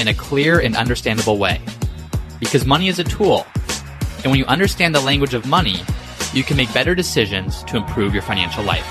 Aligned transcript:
in 0.00 0.08
a 0.08 0.14
clear 0.14 0.58
and 0.60 0.74
understandable 0.76 1.36
way. 1.38 1.60
Because 2.40 2.64
money 2.64 2.88
is 2.88 2.98
a 2.98 3.04
tool, 3.04 3.46
and 4.24 4.26
when 4.26 4.36
you 4.36 4.46
understand 4.46 4.94
the 4.94 5.00
language 5.00 5.34
of 5.34 5.44
money, 5.46 5.76
you 6.32 6.42
can 6.42 6.56
make 6.56 6.72
better 6.72 6.94
decisions 6.94 7.62
to 7.64 7.76
improve 7.76 8.14
your 8.14 8.22
financial 8.22 8.64
life. 8.64 8.86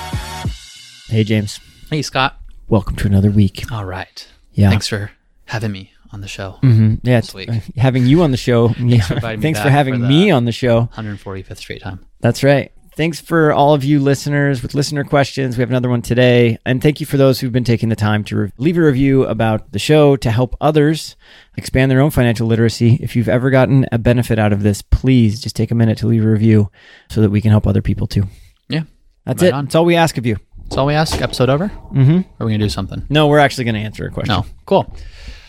Hey, 1.08 1.24
James. 1.24 1.60
Hey, 1.90 2.04
Scott. 2.04 2.40
Welcome 2.68 2.96
to 2.98 3.08
another 3.08 3.32
week. 3.32 3.72
All 3.72 3.86
right. 3.86 4.28
Yeah. 4.54 4.70
Thanks 4.70 4.88
for 4.88 5.10
having 5.46 5.72
me 5.72 5.92
on 6.12 6.22
the 6.22 6.28
show. 6.28 6.60
Mm-hmm. 6.62 6.96
Yeah, 7.08 7.22
This 7.22 7.34
week. 7.34 7.50
uh, 7.50 7.54
having 7.78 8.06
you 8.06 8.22
on 8.22 8.30
the 8.30 8.38
show. 8.38 8.70
yeah. 8.78 9.02
for 9.02 9.20
Thanks 9.20 9.60
for 9.60 9.70
having 9.72 9.96
for 9.96 10.00
me 10.02 10.30
on 10.30 10.46
the 10.46 10.52
show. 10.52 10.90
145th 10.96 11.58
straight 11.58 11.82
time. 11.82 12.06
That's 12.22 12.44
right. 12.44 12.72
Thanks 13.00 13.22
for 13.22 13.54
all 13.54 13.74
of 13.74 13.86
you 13.86 14.02
listeners 14.02 14.62
with 14.62 14.74
listener 14.76 15.06
questions. 15.06 15.56
We 15.56 15.62
have 15.62 15.70
another 15.70 15.88
one 15.88 16.02
today. 16.02 16.58
And 16.66 16.82
thank 16.84 17.00
you 17.00 17.06
for 17.06 17.16
those 17.16 17.40
who've 17.40 17.50
been 17.50 17.64
taking 17.64 17.88
the 17.88 17.96
time 17.96 18.26
to 18.26 18.36
re- 18.36 18.52
leave 18.58 18.78
a 18.78 18.82
review 18.82 19.24
about 19.24 19.72
the 19.72 19.80
show 19.80 20.18
to 20.18 20.30
help 20.30 20.54
others 20.60 21.16
expand 21.56 21.90
their 21.90 22.02
own 22.02 22.12
financial 22.12 22.46
literacy. 22.46 23.00
If 23.02 23.16
you've 23.16 23.30
ever 23.30 23.52
gotten 23.52 23.86
a 23.94 23.98
benefit 23.98 24.38
out 24.38 24.52
of 24.52 24.64
this, 24.64 24.82
please 24.82 25.40
just 25.40 25.56
take 25.56 25.72
a 25.72 25.76
minute 25.76 25.98
to 26.00 26.08
leave 26.08 26.26
a 26.26 26.30
review 26.30 26.70
so 27.10 27.22
that 27.22 27.30
we 27.30 27.40
can 27.40 27.52
help 27.52 27.66
other 27.66 27.82
people 27.82 28.06
too. 28.06 28.24
Yeah. 28.68 28.84
That's 29.24 29.42
Right 29.44 29.48
it. 29.48 29.54
on. 29.54 29.64
That's 29.64 29.76
all 29.76 29.86
we 29.86 29.96
ask 29.96 30.18
of 30.18 30.26
you. 30.26 30.36
That's 30.64 30.76
all 30.76 30.88
we 30.88 30.94
ask. 30.94 31.22
Episode 31.22 31.50
over? 31.50 31.70
Mm-hmm. 31.70 32.18
Or 32.18 32.26
are 32.42 32.46
we 32.48 32.52
going 32.52 32.60
to 32.60 32.66
do 32.66 32.70
something? 32.70 33.06
No, 33.08 33.28
we're 33.28 33.40
actually 33.40 33.64
going 33.64 33.76
to 33.76 33.82
answer 33.82 34.06
a 34.08 34.12
question. 34.12 34.36
No. 34.36 34.46
Cool. 34.66 34.94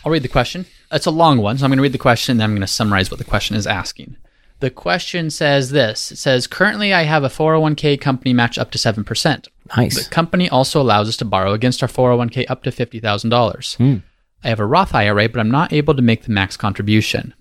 I'll 0.05 0.11
read 0.13 0.23
the 0.23 0.29
question. 0.29 0.67
It's 0.89 1.05
a 1.05 1.11
long 1.11 1.39
one, 1.39 1.57
so 1.57 1.65
I'm 1.65 1.69
going 1.71 1.79
to 1.79 1.83
read 1.83 1.91
the 1.91 1.97
question, 1.97 2.37
then 2.37 2.45
I'm 2.45 2.51
going 2.51 2.61
to 2.61 2.67
summarize 2.67 3.11
what 3.11 3.17
the 3.17 3.25
question 3.25 3.57
is 3.57 3.67
asking. 3.67 4.15
The 4.61 4.69
question 4.69 5.31
says 5.31 5.71
this 5.71 6.11
It 6.11 6.17
says, 6.17 6.47
Currently, 6.47 6.93
I 6.93 7.03
have 7.03 7.23
a 7.23 7.29
401k 7.29 7.99
company 7.99 8.31
match 8.31 8.57
up 8.57 8.71
to 8.71 8.77
7%. 8.77 9.47
Nice. 9.75 10.03
The 10.03 10.09
company 10.09 10.49
also 10.49 10.79
allows 10.79 11.09
us 11.09 11.17
to 11.17 11.25
borrow 11.25 11.53
against 11.53 11.81
our 11.81 11.89
401k 11.89 12.45
up 12.47 12.63
to 12.63 12.69
$50,000. 12.71 13.75
Hmm. 13.77 13.97
I 14.43 14.49
have 14.49 14.59
a 14.59 14.65
Roth 14.65 14.93
IRA, 14.93 15.29
but 15.29 15.39
I'm 15.39 15.51
not 15.51 15.73
able 15.73 15.95
to 15.95 16.01
make 16.01 16.23
the 16.23 16.31
max 16.31 16.57
contribution. 16.57 17.33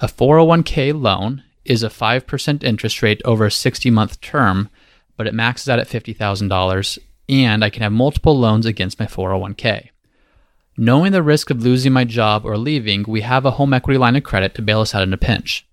A 0.00 0.06
401k 0.06 0.98
loan 0.98 1.42
is 1.64 1.82
a 1.82 1.88
5% 1.88 2.64
interest 2.64 3.02
rate 3.02 3.20
over 3.24 3.46
a 3.46 3.50
60 3.50 3.90
month 3.90 4.20
term, 4.20 4.70
but 5.16 5.26
it 5.26 5.34
maxes 5.34 5.68
out 5.68 5.78
at 5.78 5.88
$50,000, 5.88 6.98
and 7.28 7.64
I 7.64 7.70
can 7.70 7.82
have 7.82 7.92
multiple 7.92 8.38
loans 8.38 8.64
against 8.64 8.98
my 8.98 9.06
401k. 9.06 9.88
Knowing 10.76 11.12
the 11.12 11.22
risk 11.22 11.50
of 11.50 11.62
losing 11.62 11.92
my 11.92 12.04
job 12.04 12.46
or 12.46 12.56
leaving, 12.56 13.04
we 13.08 13.22
have 13.22 13.44
a 13.44 13.52
home 13.52 13.74
equity 13.74 13.98
line 13.98 14.16
of 14.16 14.22
credit 14.22 14.54
to 14.54 14.62
bail 14.62 14.80
us 14.80 14.94
out 14.94 15.02
in 15.02 15.12
a 15.12 15.18
pinch. 15.18 15.67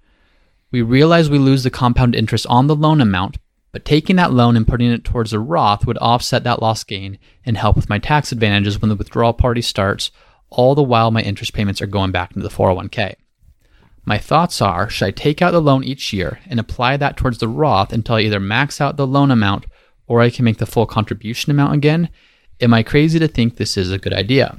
We 0.71 0.81
realize 0.81 1.29
we 1.29 1.37
lose 1.37 1.63
the 1.63 1.69
compound 1.69 2.15
interest 2.15 2.45
on 2.47 2.67
the 2.67 2.75
loan 2.75 3.01
amount, 3.01 3.37
but 3.71 3.85
taking 3.85 4.15
that 4.15 4.33
loan 4.33 4.55
and 4.57 4.67
putting 4.67 4.91
it 4.91 5.03
towards 5.03 5.33
a 5.33 5.39
Roth 5.39 5.85
would 5.85 5.97
offset 5.99 6.43
that 6.43 6.61
lost 6.61 6.87
gain 6.87 7.17
and 7.45 7.57
help 7.57 7.75
with 7.75 7.89
my 7.89 7.99
tax 7.99 8.31
advantages 8.31 8.81
when 8.81 8.89
the 8.89 8.95
withdrawal 8.95 9.33
party 9.33 9.61
starts, 9.61 10.11
all 10.49 10.75
the 10.75 10.83
while 10.83 11.11
my 11.11 11.21
interest 11.21 11.53
payments 11.53 11.81
are 11.81 11.87
going 11.87 12.11
back 12.11 12.31
into 12.31 12.47
the 12.47 12.53
401k. 12.53 13.15
My 14.05 14.17
thoughts 14.17 14.61
are 14.61 14.89
should 14.89 15.05
I 15.05 15.11
take 15.11 15.41
out 15.41 15.51
the 15.51 15.61
loan 15.61 15.83
each 15.83 16.13
year 16.13 16.39
and 16.47 16.59
apply 16.59 16.97
that 16.97 17.17
towards 17.17 17.39
the 17.39 17.47
Roth 17.47 17.91
until 17.91 18.15
I 18.15 18.21
either 18.21 18.39
max 18.39 18.79
out 18.79 18.97
the 18.97 19.07
loan 19.07 19.31
amount 19.31 19.65
or 20.07 20.21
I 20.21 20.29
can 20.29 20.45
make 20.45 20.57
the 20.57 20.65
full 20.65 20.85
contribution 20.85 21.51
amount 21.51 21.73
again? 21.73 22.09
Am 22.61 22.73
I 22.73 22.83
crazy 22.83 23.19
to 23.19 23.27
think 23.27 23.57
this 23.57 23.75
is 23.75 23.91
a 23.91 23.97
good 23.97 24.13
idea? 24.13 24.57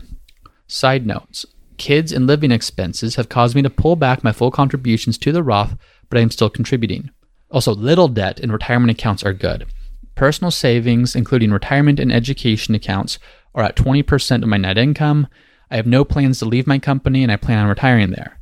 Side 0.67 1.07
notes 1.07 1.47
Kids 1.79 2.13
and 2.13 2.27
living 2.27 2.51
expenses 2.51 3.17
have 3.17 3.29
caused 3.29 3.55
me 3.55 3.63
to 3.63 3.71
pull 3.71 3.97
back 3.97 4.25
my 4.25 4.33
full 4.33 4.51
contributions 4.51 5.19
to 5.19 5.33
the 5.33 5.43
Roth, 5.43 5.77
but 6.09 6.19
I 6.19 6.23
am 6.23 6.31
still 6.31 6.49
contributing. 6.49 7.11
Also, 7.51 7.75
little 7.75 8.09
debt 8.09 8.41
and 8.41 8.53
retirement 8.53 8.91
accounts 8.91 9.25
are 9.25 9.33
good. 9.33 9.67
Personal 10.15 10.51
savings, 10.51 11.15
including 11.15 11.51
retirement 11.51 12.01
and 12.01 12.13
education 12.13 12.75
accounts, 12.75 13.19
are 13.55 13.63
at 13.63 13.77
20% 13.77 14.43
of 14.43 14.49
my 14.49 14.57
net 14.57 14.79
income. 14.79 15.27
I 15.71 15.77
have 15.77 15.87
no 15.87 16.05
plans 16.05 16.39
to 16.39 16.45
leave 16.45 16.67
my 16.67 16.79
company 16.79 17.23
and 17.23 17.31
I 17.31 17.37
plan 17.37 17.59
on 17.59 17.69
retiring 17.69 18.11
there. 18.11 18.39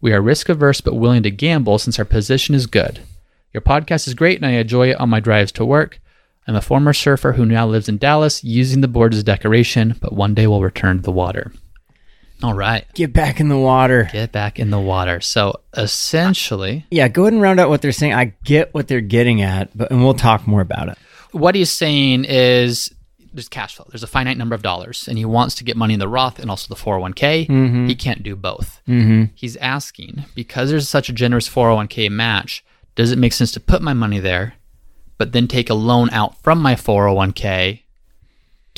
We 0.00 0.12
are 0.12 0.22
risk 0.22 0.48
averse 0.48 0.80
but 0.80 0.94
willing 0.94 1.22
to 1.24 1.30
gamble 1.30 1.78
since 1.78 1.98
our 1.98 2.04
position 2.04 2.54
is 2.54 2.66
good. 2.66 3.00
Your 3.52 3.60
podcast 3.60 4.06
is 4.06 4.14
great 4.14 4.38
and 4.38 4.46
I 4.46 4.52
enjoy 4.52 4.90
it 4.90 5.00
on 5.00 5.10
my 5.10 5.20
drives 5.20 5.52
to 5.52 5.64
work. 5.64 6.00
I'm 6.46 6.54
a 6.54 6.62
former 6.62 6.94
surfer 6.94 7.32
who 7.32 7.44
now 7.44 7.66
lives 7.66 7.90
in 7.90 7.98
Dallas, 7.98 8.42
using 8.42 8.80
the 8.80 8.88
board 8.88 9.12
as 9.12 9.20
a 9.20 9.24
decoration, 9.24 9.96
but 10.00 10.14
one 10.14 10.32
day 10.32 10.46
will 10.46 10.62
return 10.62 10.96
to 10.96 11.02
the 11.02 11.12
water. 11.12 11.52
All 12.42 12.54
right, 12.54 12.84
Get 12.94 13.12
back 13.12 13.40
in 13.40 13.48
the 13.48 13.58
water. 13.58 14.08
get 14.12 14.30
back 14.32 14.58
in 14.60 14.70
the 14.70 14.78
water. 14.78 15.20
So 15.20 15.60
essentially, 15.76 16.86
Yeah, 16.90 17.08
go 17.08 17.22
ahead 17.22 17.32
and 17.32 17.42
round 17.42 17.58
out 17.60 17.68
what 17.68 17.82
they're 17.82 17.92
saying. 17.92 18.14
I 18.14 18.32
get 18.44 18.72
what 18.72 18.86
they're 18.88 19.00
getting 19.00 19.42
at, 19.42 19.76
but 19.76 19.90
and 19.90 20.02
we'll 20.04 20.14
talk 20.14 20.46
more 20.46 20.60
about 20.60 20.88
it. 20.88 20.98
what 21.32 21.54
he's 21.54 21.70
saying 21.70 22.24
is 22.28 22.94
there's 23.32 23.48
cash 23.48 23.74
flow. 23.76 23.86
There's 23.90 24.02
a 24.02 24.06
finite 24.08 24.38
number 24.38 24.54
of 24.54 24.62
dollars, 24.62 25.06
and 25.08 25.18
he 25.18 25.24
wants 25.24 25.56
to 25.56 25.64
get 25.64 25.76
money 25.76 25.94
in 25.94 26.00
the 26.00 26.08
Roth 26.08 26.38
and 26.38 26.48
also 26.50 26.72
the 26.74 26.80
401k. 26.80 27.86
He 27.88 27.94
can't 27.94 28.22
do 28.22 28.34
both. 28.36 28.80
Mm-hmm. 28.88 29.24
He's 29.34 29.56
asking 29.56 30.24
because 30.34 30.70
there's 30.70 30.88
such 30.88 31.08
a 31.08 31.12
generous 31.12 31.48
401k 31.48 32.08
match, 32.10 32.64
does 32.94 33.12
it 33.12 33.18
make 33.18 33.32
sense 33.32 33.52
to 33.52 33.60
put 33.60 33.82
my 33.82 33.92
money 33.92 34.18
there, 34.20 34.54
but 35.18 35.32
then 35.32 35.46
take 35.48 35.68
a 35.70 35.74
loan 35.74 36.08
out 36.10 36.40
from 36.42 36.60
my 36.62 36.74
401k 36.74 37.82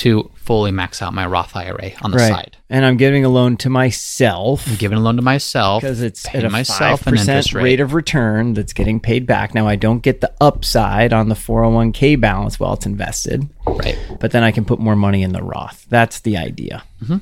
to 0.00 0.30
fully 0.34 0.70
max 0.70 1.00
out 1.02 1.12
my 1.14 1.26
Roth 1.26 1.54
IRA 1.56 1.92
on 2.02 2.10
the 2.10 2.16
Right. 2.18 2.28
side? 2.32 2.56
And 2.68 2.84
I'm 2.84 2.96
giving 2.96 3.24
a 3.24 3.28
loan 3.28 3.56
to 3.58 3.70
myself 3.70 4.66
I'm 4.68 4.76
giving 4.76 4.98
a 4.98 5.00
loan 5.00 5.16
to 5.16 5.22
myself 5.22 5.82
because 5.82 6.00
it's 6.02 6.26
at 6.34 6.44
a 6.44 6.50
myself 6.50 7.00
five 7.00 7.06
an 7.06 7.12
percent 7.12 7.28
interest 7.28 7.54
rate. 7.54 7.62
rate. 7.64 7.80
of 7.80 7.94
return 7.94 8.54
that's 8.54 8.72
getting 8.72 9.00
paid 9.00 9.26
back. 9.26 9.54
Now 9.54 9.66
I 9.68 9.76
don't 9.76 10.02
get 10.02 10.20
the 10.20 10.32
upside 10.40 11.12
on 11.12 11.28
the 11.28 11.34
401k 11.34 12.20
balance 12.20 12.58
while 12.58 12.72
it's 12.74 12.86
invested, 12.86 13.48
right. 13.66 13.98
but 14.20 14.30
then 14.32 14.42
I 14.42 14.50
can 14.52 14.64
put 14.64 14.78
more 14.78 14.96
money 14.96 15.22
in 15.22 15.32
the 15.32 15.42
Roth. 15.42 15.86
That's 15.88 16.20
the 16.20 16.36
idea. 16.36 16.82
Mm-hmm. 17.02 17.18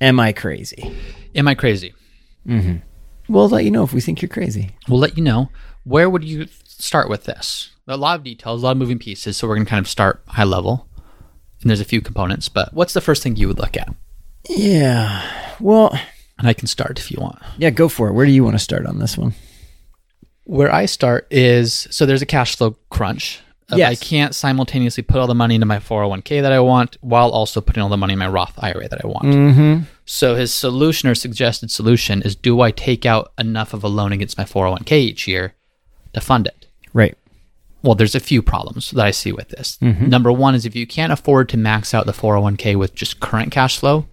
Am 0.00 0.20
I 0.20 0.32
crazy? 0.32 0.94
Am 1.34 1.48
I 1.48 1.54
crazy? 1.54 1.94
We'll 3.28 3.48
let 3.48 3.64
you 3.64 3.70
know 3.70 3.82
if 3.82 3.92
we 3.92 4.00
think 4.00 4.22
you're 4.22 4.28
crazy. 4.28 4.76
We'll 4.88 5.00
let 5.00 5.16
you 5.16 5.24
know. 5.24 5.50
Where 5.84 6.08
would 6.08 6.22
you 6.24 6.46
start 6.64 7.08
with 7.08 7.24
this? 7.24 7.70
A 7.88 7.96
lot 7.96 8.18
of 8.18 8.24
details, 8.24 8.62
a 8.62 8.66
lot 8.66 8.72
of 8.72 8.78
moving 8.78 8.98
pieces. 8.98 9.36
So 9.36 9.48
we're 9.48 9.56
going 9.56 9.66
to 9.66 9.70
kind 9.70 9.84
of 9.84 9.88
start 9.88 10.22
high 10.28 10.44
level. 10.44 10.85
And 11.66 11.70
there's 11.72 11.80
a 11.80 11.84
few 11.84 12.00
components, 12.00 12.48
but 12.48 12.72
what's 12.74 12.92
the 12.92 13.00
first 13.00 13.24
thing 13.24 13.34
you 13.34 13.48
would 13.48 13.58
look 13.58 13.76
at? 13.76 13.92
Yeah. 14.48 15.28
Well, 15.58 15.98
And 16.38 16.46
I 16.46 16.52
can 16.52 16.68
start 16.68 16.96
if 17.00 17.10
you 17.10 17.18
want. 17.20 17.40
yeah, 17.58 17.70
go 17.70 17.88
for 17.88 18.06
it. 18.06 18.12
Where 18.12 18.24
do 18.24 18.30
you 18.30 18.44
want 18.44 18.54
to 18.54 18.60
start 18.60 18.86
on 18.86 19.00
this 19.00 19.18
one? 19.18 19.34
Where 20.44 20.72
I 20.72 20.86
start 20.86 21.26
is 21.28 21.88
so 21.90 22.06
there's 22.06 22.22
a 22.22 22.26
cash 22.26 22.54
flow 22.54 22.76
crunch. 22.88 23.40
Yes. 23.74 23.90
I 23.90 24.04
can't 24.04 24.32
simultaneously 24.32 25.02
put 25.02 25.16
all 25.16 25.26
the 25.26 25.34
money 25.34 25.56
into 25.56 25.66
my 25.66 25.78
401k 25.80 26.40
that 26.42 26.52
I 26.52 26.60
want 26.60 26.98
while 27.00 27.30
also 27.30 27.60
putting 27.60 27.82
all 27.82 27.88
the 27.88 27.96
money 27.96 28.12
in 28.12 28.20
my 28.20 28.28
Roth 28.28 28.54
IRA 28.62 28.88
that 28.88 29.04
I 29.04 29.08
want. 29.08 29.24
Mm-hmm. 29.26 29.82
So 30.04 30.36
his 30.36 30.54
solution 30.54 31.08
or 31.08 31.16
suggested 31.16 31.72
solution 31.72 32.22
is 32.22 32.36
do 32.36 32.60
I 32.60 32.70
take 32.70 33.04
out 33.04 33.32
enough 33.38 33.74
of 33.74 33.82
a 33.82 33.88
loan 33.88 34.12
against 34.12 34.38
my 34.38 34.44
401k 34.44 34.92
each 34.92 35.26
year 35.26 35.54
to 36.12 36.20
fund 36.20 36.46
it? 36.46 36.68
Right. 36.92 37.18
Well, 37.86 37.94
there's 37.94 38.14
a 38.16 38.20
few 38.20 38.42
problems 38.42 38.90
that 38.90 39.04
I 39.04 39.12
see 39.12 39.32
with 39.32 39.48
this. 39.50 39.78
Mm-hmm. 39.80 40.08
Number 40.08 40.32
one 40.32 40.54
is 40.56 40.66
if 40.66 40.74
you 40.74 40.86
can't 40.86 41.12
afford 41.12 41.48
to 41.50 41.56
max 41.56 41.94
out 41.94 42.04
the 42.04 42.12
401k 42.12 42.76
with 42.76 42.94
just 42.94 43.20
current 43.20 43.52
cash 43.52 43.78
flow, 43.78 44.06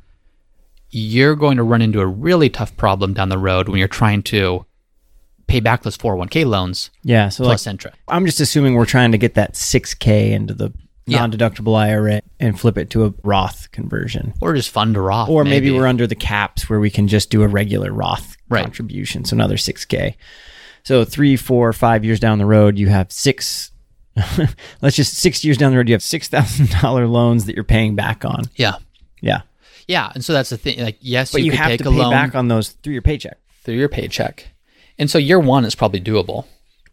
you're 0.91 1.35
going 1.35 1.57
to 1.57 1.63
run 1.63 1.81
into 1.81 1.99
a 1.99 2.05
really 2.05 2.49
tough 2.49 2.77
problem 2.77 3.13
down 3.13 3.29
the 3.29 3.37
road 3.39 3.67
when 3.67 3.79
you're 3.79 3.87
trying 3.87 4.21
to 4.23 4.65
pay 5.47 5.59
back 5.59 5.81
those 5.83 5.97
401k 5.97 6.45
loans 6.45 6.91
Yeah. 7.03 7.29
So 7.29 7.43
like, 7.43 7.49
plus 7.49 7.67
interest. 7.67 7.97
I'm 8.07 8.25
just 8.25 8.39
assuming 8.39 8.75
we're 8.75 8.85
trying 8.85 9.11
to 9.11 9.17
get 9.17 9.33
that 9.33 9.53
6K 9.55 10.31
into 10.31 10.53
the 10.53 10.71
non-deductible 11.05 11.75
IRA 11.75 12.21
and 12.39 12.57
flip 12.59 12.77
it 12.77 12.89
to 12.91 13.05
a 13.05 13.13
Roth 13.23 13.71
conversion. 13.71 14.33
Or 14.39 14.53
just 14.53 14.69
fund 14.69 14.95
a 14.95 15.01
Roth. 15.01 15.29
Or 15.29 15.43
maybe, 15.43 15.71
we're 15.71 15.87
under 15.87 16.07
the 16.07 16.15
caps 16.15 16.69
where 16.69 16.79
we 16.79 16.89
can 16.89 17.07
just 17.07 17.29
do 17.29 17.41
a 17.43 17.47
regular 17.47 17.91
Roth 17.91 18.37
Right. 18.49 18.63
contribution. 18.63 19.25
So 19.25 19.35
another 19.35 19.57
6K. 19.57 20.15
So 20.83 21.05
three, 21.05 21.35
four, 21.35 21.71
five 21.73 22.03
years 22.03 22.19
down 22.19 22.37
the 22.37 22.45
road, 22.45 22.77
you 22.77 22.87
have 22.87 23.11
six. 23.11 23.71
let's 24.81 24.95
just 24.95 25.15
six 25.17 25.43
years 25.43 25.57
down 25.57 25.71
the 25.71 25.77
road, 25.77 25.87
you 25.89 25.95
have 25.95 26.03
six 26.03 26.27
thousand 26.27 26.69
dollar 26.81 27.07
loans 27.07 27.45
that 27.45 27.55
you're 27.55 27.63
paying 27.63 27.95
back 27.95 28.23
on. 28.25 28.43
Yeah. 28.55 28.75
Yeah, 29.21 29.41
Yeah. 29.87 30.11
And 30.13 30.23
so 30.23 30.33
that's 30.33 30.49
the 30.49 30.57
thing. 30.57 30.79
Like, 30.79 30.97
yes, 30.99 31.31
but 31.31 31.41
you, 31.41 31.51
you, 31.51 31.57
have 31.57 31.69
take 31.69 31.81
to 31.83 31.87
a 31.87 31.91
pay 31.91 31.97
loan 31.97 32.11
back 32.11 32.35
on 32.35 32.49
those 32.49 32.69
through 32.69 32.93
your 32.93 33.01
paycheck. 33.01 33.37
through 33.63 33.75
your 33.75 33.87
paycheck. 33.87 34.49
And 34.99 35.09
so 35.09 35.17
year 35.17 35.39
one 35.39 35.63
is 35.65 35.75
probably 35.75 36.01
doable. 36.01 36.45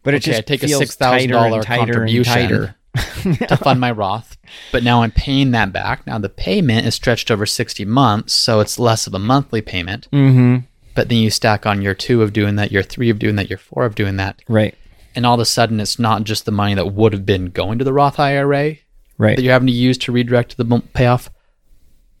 But 0.03 0.13
it 0.13 0.17
Okay, 0.23 0.31
just 0.31 0.39
I 0.39 0.41
take 0.41 0.63
a 0.63 0.67
feels 0.67 0.81
$6,000 0.81 0.97
tighter 0.97 1.35
and 1.35 1.63
tighter 1.63 1.81
and 1.81 1.91
contribution. 1.93 2.33
tighter. 2.33 2.75
to 3.47 3.55
fund 3.55 3.79
my 3.79 3.91
Roth, 3.91 4.35
but 4.73 4.83
now 4.83 5.01
I'm 5.01 5.11
paying 5.11 5.51
that 5.51 5.71
back. 5.71 6.05
Now 6.05 6.17
the 6.17 6.27
payment 6.27 6.85
is 6.85 6.93
stretched 6.93 7.31
over 7.31 7.45
60 7.45 7.85
months, 7.85 8.33
so 8.33 8.59
it's 8.59 8.77
less 8.77 9.07
of 9.07 9.13
a 9.13 9.19
monthly 9.19 9.61
payment. 9.61 10.09
Mm-hmm. 10.11 10.65
But 10.95 11.09
then 11.09 11.19
you 11.19 11.29
stack 11.29 11.65
on 11.65 11.81
year 11.81 11.93
two 11.95 12.21
of 12.21 12.33
doing 12.33 12.55
that, 12.57 12.71
year 12.71 12.83
three 12.83 13.09
of 13.09 13.19
doing 13.19 13.35
that, 13.37 13.49
year 13.49 13.57
four 13.57 13.85
of 13.85 13.95
doing 13.95 14.17
that. 14.17 14.41
Right. 14.47 14.75
And 15.15 15.25
all 15.25 15.33
of 15.35 15.39
a 15.39 15.45
sudden, 15.45 15.79
it's 15.79 15.99
not 15.99 16.23
just 16.23 16.45
the 16.45 16.51
money 16.51 16.73
that 16.75 16.93
would 16.93 17.13
have 17.13 17.25
been 17.25 17.47
going 17.49 17.77
to 17.79 17.85
the 17.85 17.93
Roth 17.93 18.19
IRA 18.19 18.77
Right. 19.17 19.35
that 19.35 19.41
you're 19.43 19.53
having 19.53 19.67
to 19.67 19.73
use 19.73 19.97
to 19.99 20.11
redirect 20.11 20.51
to 20.51 20.57
the 20.57 20.81
payoff, 20.93 21.29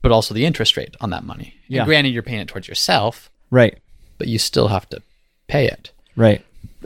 but 0.01 0.11
also 0.11 0.33
the 0.33 0.45
interest 0.45 0.77
rate 0.77 0.95
on 1.01 1.09
that 1.11 1.23
money. 1.23 1.53
And 1.67 1.75
Yeah. 1.75 1.85
granted, 1.85 2.09
you're 2.13 2.23
paying 2.23 2.41
it 2.41 2.47
towards 2.47 2.67
yourself, 2.67 3.29
Right. 3.49 3.77
but 4.17 4.27
you 4.27 4.37
still 4.39 4.67
have 4.69 4.87
to 4.89 5.01
pay 5.47 5.67
it. 5.67 5.91
Right. 6.15 6.45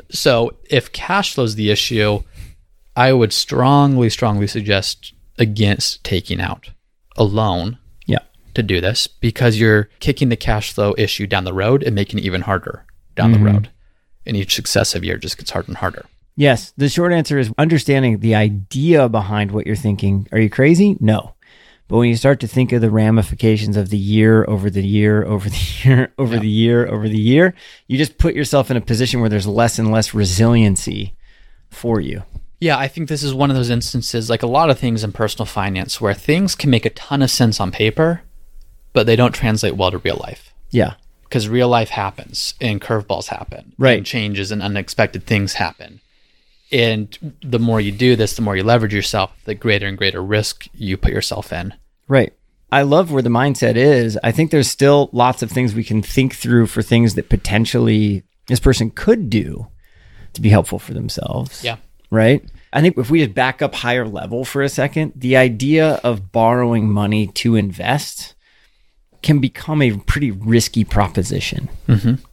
So 0.09 0.53
if 0.69 0.91
cash 0.91 1.33
flow 1.33 1.43
is 1.43 1.55
the 1.55 1.69
issue, 1.71 2.21
I 2.95 3.11
would 3.13 3.33
strongly, 3.33 4.09
strongly 4.09 4.47
suggest 4.47 5.13
against 5.37 6.03
taking 6.03 6.39
out 6.39 6.69
a 7.17 7.23
loan. 7.23 7.77
To 8.55 8.63
do 8.63 8.81
this 8.81 9.07
because 9.07 9.59
you're 9.59 9.89
kicking 9.99 10.29
the 10.29 10.35
cash 10.35 10.73
flow 10.73 10.93
issue 10.97 11.27
down 11.27 11.43
the 11.43 11.53
road 11.53 11.83
and 11.83 11.95
making 11.95 12.19
it 12.19 12.25
even 12.25 12.41
harder 12.41 12.85
down 13.15 13.31
the 13.31 13.37
mm-hmm. 13.37 13.47
road. 13.47 13.69
And 14.25 14.35
each 14.35 14.55
successive 14.55 15.03
year 15.03 15.17
just 15.17 15.37
gets 15.37 15.51
harder 15.51 15.67
and 15.67 15.77
harder. 15.77 16.05
Yes. 16.35 16.73
The 16.75 16.89
short 16.89 17.13
answer 17.13 17.37
is 17.37 17.53
understanding 17.57 18.19
the 18.19 18.35
idea 18.35 19.07
behind 19.07 19.51
what 19.51 19.65
you're 19.65 19.75
thinking. 19.75 20.27
Are 20.31 20.39
you 20.39 20.49
crazy? 20.49 20.97
No. 20.99 21.35
But 21.87 21.97
when 21.97 22.09
you 22.09 22.15
start 22.15 22.39
to 22.39 22.47
think 22.47 22.71
of 22.71 22.81
the 22.81 22.89
ramifications 22.89 23.77
of 23.77 23.89
the 23.89 23.97
year 23.97 24.43
over 24.47 24.69
the 24.69 24.85
year 24.85 25.23
over 25.23 25.49
the 25.49 25.65
year 25.83 26.13
over 26.17 26.39
the 26.39 26.47
year 26.47 26.87
over 26.87 27.07
the 27.07 27.19
year, 27.19 27.53
you 27.87 27.97
just 27.97 28.17
put 28.17 28.35
yourself 28.35 28.71
in 28.71 28.77
a 28.77 28.81
position 28.81 29.19
where 29.19 29.29
there's 29.29 29.47
less 29.47 29.77
and 29.79 29.91
less 29.91 30.13
resiliency 30.13 31.15
for 31.69 32.01
you. 32.01 32.23
Yeah, 32.59 32.77
I 32.77 32.87
think 32.87 33.09
this 33.09 33.21
is 33.21 33.33
one 33.33 33.51
of 33.51 33.55
those 33.55 33.69
instances, 33.69 34.29
like 34.29 34.41
a 34.41 34.47
lot 34.47 34.69
of 34.69 34.79
things 34.79 35.03
in 35.03 35.11
personal 35.11 35.45
finance, 35.45 35.99
where 35.99 36.13
things 36.13 36.55
can 36.55 36.69
make 36.69 36.85
a 36.85 36.89
ton 36.89 37.21
of 37.21 37.29
sense 37.29 37.59
on 37.59 37.71
paper, 37.71 38.21
but 38.95 39.05
they 39.05 39.15
don't 39.15 39.33
translate 39.33 39.75
well 39.75 39.91
to 39.91 39.99
real 39.99 40.17
life. 40.17 40.53
Yeah. 40.71 40.93
Because 41.23 41.47
real 41.49 41.67
life 41.67 41.89
happens 41.89 42.55
and 42.61 42.81
curveballs 42.81 43.27
happen. 43.27 43.73
Right. 43.77 43.97
And 43.97 44.05
changes 44.05 44.51
and 44.51 44.63
unexpected 44.63 45.25
things 45.25 45.53
happen. 45.53 45.99
And 46.71 47.35
the 47.43 47.59
more 47.59 47.81
you 47.81 47.91
do 47.91 48.15
this, 48.15 48.35
the 48.35 48.41
more 48.41 48.55
you 48.55 48.63
leverage 48.63 48.93
yourself, 48.93 49.31
the 49.43 49.53
greater 49.53 49.85
and 49.85 49.97
greater 49.97 50.23
risk 50.23 50.67
you 50.73 50.97
put 50.97 51.11
yourself 51.11 51.51
in. 51.53 51.73
Right. 52.07 52.33
I 52.71 52.81
love 52.81 53.11
where 53.11 53.21
the 53.21 53.29
mindset 53.29 53.75
is. 53.75 54.17
I 54.23 54.31
think 54.31 54.49
there's 54.49 54.69
still 54.69 55.09
lots 55.11 55.43
of 55.43 55.51
things 55.51 55.75
we 55.75 55.83
can 55.83 56.01
think 56.01 56.33
through 56.33 56.67
for 56.67 56.81
things 56.81 57.15
that 57.15 57.29
potentially 57.29 58.23
this 58.47 58.59
person 58.59 58.89
could 58.89 59.29
do 59.29 59.67
to 60.33 60.41
be 60.41 60.49
helpful 60.49 60.79
for 60.79 60.93
themselves. 60.93 61.63
Yeah. 61.63 61.77
Right. 62.09 62.43
I 62.71 62.81
think 62.81 62.97
if 62.97 63.09
we 63.09 63.19
just 63.19 63.33
back 63.33 63.61
up 63.61 63.75
higher 63.75 64.07
level 64.07 64.45
for 64.45 64.61
a 64.61 64.69
second, 64.69 65.13
the 65.15 65.37
idea 65.37 65.99
of 66.03 66.31
borrowing 66.31 66.89
money 66.89 67.27
to 67.27 67.55
invest 67.55 68.34
can 69.25 69.39
become 69.39 69.81
a 69.81 69.97
pretty 69.97 70.31
risky 70.31 70.85
proposition. 70.85 71.67
Mm-hmm. 71.87 72.23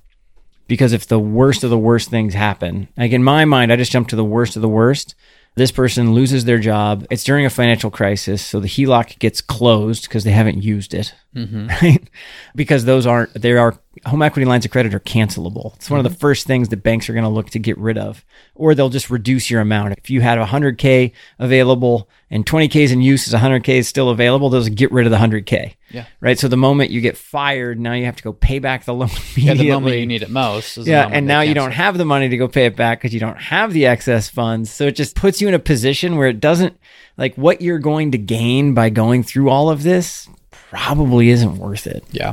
Because 0.68 0.92
if 0.92 1.06
the 1.06 1.18
worst 1.18 1.64
of 1.64 1.70
the 1.70 1.78
worst 1.78 2.08
things 2.10 2.34
happen, 2.34 2.88
like 2.96 3.12
in 3.12 3.24
my 3.24 3.44
mind, 3.44 3.72
I 3.72 3.76
just 3.76 3.90
jump 3.90 4.08
to 4.08 4.16
the 4.16 4.24
worst 4.24 4.54
of 4.56 4.62
the 4.62 4.68
worst. 4.68 5.14
This 5.54 5.70
person 5.70 6.14
loses 6.14 6.44
their 6.44 6.58
job. 6.58 7.06
It's 7.10 7.24
during 7.24 7.44
a 7.44 7.50
financial 7.50 7.90
crisis. 7.90 8.42
So 8.42 8.58
the 8.58 8.68
HELOC 8.68 9.18
gets 9.18 9.42
closed 9.42 10.04
because 10.04 10.24
they 10.24 10.30
haven't 10.30 10.62
used 10.62 10.94
it. 10.94 11.14
Mm-hmm. 11.34 11.66
Right. 11.82 12.08
Because 12.54 12.84
those 12.84 13.06
aren't, 13.06 13.34
there 13.34 13.58
are 13.58 13.78
home 14.06 14.22
equity 14.22 14.46
lines 14.46 14.64
of 14.64 14.70
credit 14.70 14.94
are 14.94 15.00
cancelable. 15.00 15.74
It's 15.76 15.90
one 15.90 15.98
of 15.98 16.04
the 16.04 16.10
mm-hmm. 16.10 16.18
first 16.18 16.46
things 16.46 16.68
that 16.68 16.82
banks 16.82 17.08
are 17.08 17.12
going 17.12 17.24
to 17.24 17.28
look 17.28 17.50
to 17.50 17.58
get 17.58 17.76
rid 17.76 17.98
of, 17.98 18.24
or 18.54 18.74
they'll 18.74 18.88
just 18.88 19.10
reduce 19.10 19.50
your 19.50 19.60
amount. 19.60 19.94
If 19.98 20.10
you 20.10 20.20
had 20.20 20.38
100K 20.38 21.12
available 21.38 22.08
and 22.30 22.46
20K 22.46 22.76
is 22.76 22.92
in 22.92 23.02
use, 23.02 23.26
as 23.26 23.38
100K 23.38 23.68
is 23.68 23.88
still 23.88 24.10
available, 24.10 24.48
they'll 24.48 24.64
get 24.64 24.92
rid 24.92 25.06
of 25.06 25.10
the 25.12 25.18
100K. 25.18 25.74
Yeah. 25.92 26.06
Right. 26.20 26.38
So 26.38 26.48
the 26.48 26.56
moment 26.56 26.90
you 26.90 27.00
get 27.00 27.16
fired, 27.16 27.78
now 27.78 27.92
you 27.92 28.06
have 28.06 28.16
to 28.16 28.22
go 28.22 28.32
pay 28.32 28.58
back 28.58 28.84
the 28.84 28.94
loan 28.94 29.10
Yeah, 29.36 29.54
the 29.54 29.70
moment 29.70 29.96
you 29.96 30.06
need 30.06 30.22
it 30.22 30.30
most. 30.30 30.78
Yeah, 30.78 31.08
and 31.10 31.26
now 31.26 31.42
you 31.42 31.54
don't 31.54 31.72
have 31.72 31.98
the 31.98 32.04
money 32.04 32.28
to 32.28 32.36
go 32.36 32.48
pay 32.48 32.66
it 32.66 32.76
back 32.76 32.98
because 32.98 33.12
you 33.12 33.20
don't 33.20 33.38
have 33.38 33.72
the 33.72 33.86
excess 33.86 34.28
funds. 34.28 34.70
So 34.70 34.86
it 34.86 34.96
just 34.96 35.14
puts 35.16 35.40
you 35.40 35.48
in 35.48 35.54
a 35.54 35.58
position 35.58 36.16
where 36.16 36.28
it 36.28 36.40
doesn't 36.40 36.78
like 37.16 37.34
what 37.36 37.60
you're 37.60 37.78
going 37.78 38.12
to 38.12 38.18
gain 38.18 38.74
by 38.74 38.90
going 38.90 39.22
through 39.22 39.50
all 39.50 39.70
of 39.70 39.82
this 39.82 40.28
probably 40.50 41.28
isn't 41.28 41.56
worth 41.56 41.86
it. 41.86 42.04
Yeah. 42.10 42.32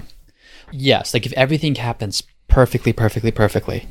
Yes, 0.71 1.13
like 1.13 1.25
if 1.25 1.33
everything 1.33 1.75
happens 1.75 2.23
perfectly, 2.47 2.93
perfectly, 2.93 3.31
perfectly, 3.31 3.87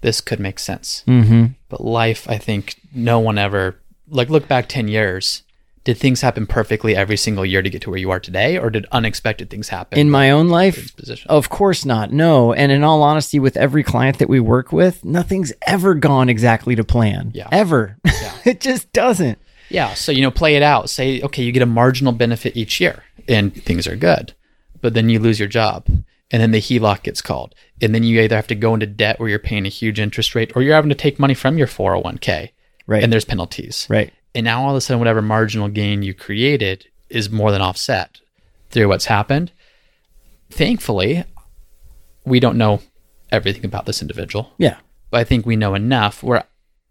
this 0.00 0.20
could 0.20 0.40
make 0.40 0.58
sense. 0.58 1.02
Mm-hmm. 1.06 1.46
But 1.68 1.80
life, 1.80 2.28
I 2.28 2.38
think 2.38 2.76
no 2.92 3.18
one 3.20 3.38
ever 3.38 3.80
like 4.08 4.28
look 4.28 4.46
back 4.46 4.68
10 4.68 4.88
years. 4.88 5.42
Did 5.84 5.98
things 5.98 6.22
happen 6.22 6.46
perfectly 6.46 6.96
every 6.96 7.16
single 7.18 7.44
year 7.44 7.60
to 7.60 7.68
get 7.68 7.82
to 7.82 7.90
where 7.90 7.98
you 7.98 8.10
are 8.10 8.18
today 8.18 8.56
or 8.56 8.70
did 8.70 8.86
unexpected 8.90 9.50
things 9.50 9.68
happen? 9.68 9.98
In 9.98 10.10
my 10.10 10.30
own 10.30 10.48
life, 10.48 10.90
of 11.26 11.50
course 11.50 11.84
not. 11.84 12.10
No. 12.10 12.54
And 12.54 12.72
in 12.72 12.82
all 12.82 13.02
honesty, 13.02 13.38
with 13.38 13.56
every 13.58 13.82
client 13.82 14.18
that 14.18 14.28
we 14.30 14.40
work 14.40 14.72
with, 14.72 15.04
nothing's 15.04 15.52
ever 15.66 15.94
gone 15.94 16.30
exactly 16.30 16.74
to 16.74 16.84
plan. 16.84 17.32
Yeah. 17.34 17.48
Ever. 17.52 17.98
yeah. 18.04 18.34
it 18.46 18.60
just 18.62 18.90
doesn't. 18.94 19.38
Yeah, 19.68 19.94
so 19.94 20.12
you 20.12 20.22
know, 20.22 20.30
play 20.30 20.56
it 20.56 20.62
out. 20.62 20.88
Say, 20.90 21.20
okay, 21.22 21.42
you 21.42 21.50
get 21.52 21.62
a 21.62 21.66
marginal 21.66 22.12
benefit 22.12 22.56
each 22.56 22.80
year, 22.80 23.02
and 23.28 23.52
things 23.54 23.86
are 23.86 23.96
good, 23.96 24.34
but 24.82 24.92
then 24.94 25.08
you 25.08 25.18
lose 25.18 25.38
your 25.40 25.48
job, 25.48 25.86
and 25.88 26.42
then 26.42 26.50
the 26.50 26.60
HELOC 26.60 27.02
gets 27.02 27.22
called, 27.22 27.54
and 27.80 27.94
then 27.94 28.04
you 28.04 28.20
either 28.20 28.36
have 28.36 28.46
to 28.48 28.54
go 28.54 28.74
into 28.74 28.86
debt 28.86 29.18
where 29.18 29.28
you're 29.28 29.38
paying 29.38 29.64
a 29.64 29.70
huge 29.70 29.98
interest 29.98 30.34
rate, 30.34 30.52
or 30.54 30.62
you're 30.62 30.74
having 30.74 30.90
to 30.90 30.94
take 30.94 31.18
money 31.18 31.32
from 31.34 31.56
your 31.56 31.66
401k, 31.66 32.50
Right. 32.86 33.02
and 33.02 33.10
there's 33.12 33.24
penalties, 33.24 33.86
Right. 33.88 34.12
And 34.34 34.44
now 34.44 34.62
all 34.64 34.70
of 34.70 34.76
a 34.76 34.80
sudden, 34.80 34.98
whatever 34.98 35.22
marginal 35.22 35.68
gain 35.68 36.02
you 36.02 36.14
created 36.14 36.86
is 37.08 37.30
more 37.30 37.50
than 37.52 37.60
offset 37.60 38.20
through 38.70 38.88
what's 38.88 39.06
happened. 39.06 39.52
Thankfully, 40.50 41.24
we 42.24 42.40
don't 42.40 42.58
know 42.58 42.80
everything 43.30 43.64
about 43.64 43.86
this 43.86 44.02
individual, 44.02 44.52
Yeah. 44.58 44.76
but 45.10 45.20
I 45.20 45.24
think 45.24 45.46
we 45.46 45.56
know 45.56 45.74
enough 45.74 46.22
where 46.22 46.44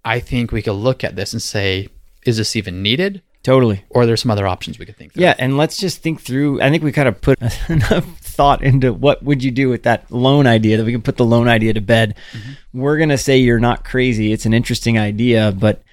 I 0.04 0.20
think 0.20 0.52
we 0.52 0.62
could 0.62 0.74
look 0.74 1.04
at 1.04 1.16
this 1.16 1.34
and 1.34 1.42
say, 1.42 1.88
is 2.26 2.38
this 2.38 2.56
even 2.56 2.82
needed? 2.82 3.22
Totally. 3.42 3.84
Or 3.90 4.06
there's 4.06 4.22
some 4.22 4.32
other 4.32 4.48
options 4.48 4.80
we 4.80 4.86
could 4.86 4.96
think 4.98 5.14
through? 5.14 5.24
Yeah, 5.24 5.36
and 5.38 5.58
let's 5.58 5.78
just 5.78 6.02
think 6.02 6.22
through. 6.22 6.62
I 6.62 6.70
think 6.70 6.82
we 6.84 6.94
kind 6.94 7.10
of 7.10 7.20
put 7.20 7.38
enough 7.70 8.06
thought 8.20 8.64
into 8.64 8.94
what 8.94 9.22
would 9.24 9.44
you 9.44 9.52
do 9.52 9.70
with 9.70 9.84
that 9.84 10.10
loan 10.10 10.48
idea 10.48 10.78
that 10.78 10.86
we 10.86 10.94
can 10.94 11.02
put 11.02 11.18
the 11.18 11.26
loan 11.26 11.48
idea 11.50 11.74
to 11.74 11.82
bed. 11.82 12.16
Mm-hmm. 12.32 12.80
We're 12.80 12.98
gonna 12.98 13.18
say 13.18 13.38
you're 13.38 13.60
not 13.60 13.84
crazy. 13.84 14.32
It's 14.32 14.46
an 14.46 14.54
interesting 14.54 14.98
idea, 14.98 15.52
but 15.52 15.84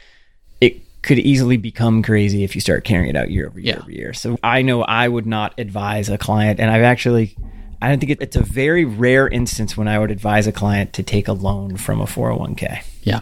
could 1.03 1.19
easily 1.19 1.57
become 1.57 2.03
crazy 2.03 2.45
if 2.45 2.55
you 2.55 2.61
start 2.61 2.85
carrying 2.85 3.09
it 3.09 3.17
out 3.17 3.31
year 3.31 3.47
over 3.47 3.59
year 3.59 3.75
Yeah. 3.75 3.83
over 3.83 3.91
year. 3.91 4.13
So 4.13 4.39
I 4.43 4.63
know 4.63 4.83
I 4.83 5.09
would 5.09 5.27
not 5.27 5.55
advise 5.59 6.09
a 6.09 6.19
client, 6.19 6.61
and 6.61 6.71
I've 6.71 6.83
actually. 6.83 7.37
I 7.83 7.89
don't 7.89 7.99
think 7.99 8.13
it, 8.13 8.19
it's 8.21 8.37
a 8.37 8.43
very 8.43 8.85
rare 8.85 9.27
instance 9.27 9.75
when 9.75 9.89
I 9.89 9.99
would 9.99 10.11
advise 10.11 10.47
a 10.47 10.53
client 10.53 10.93
to 10.93 11.03
take 11.03 11.29
a 11.29 11.33
loan 11.33 11.79
from 11.79 12.03
a 12.03 12.05
401k. 12.05 12.85
Yeah. 13.05 13.21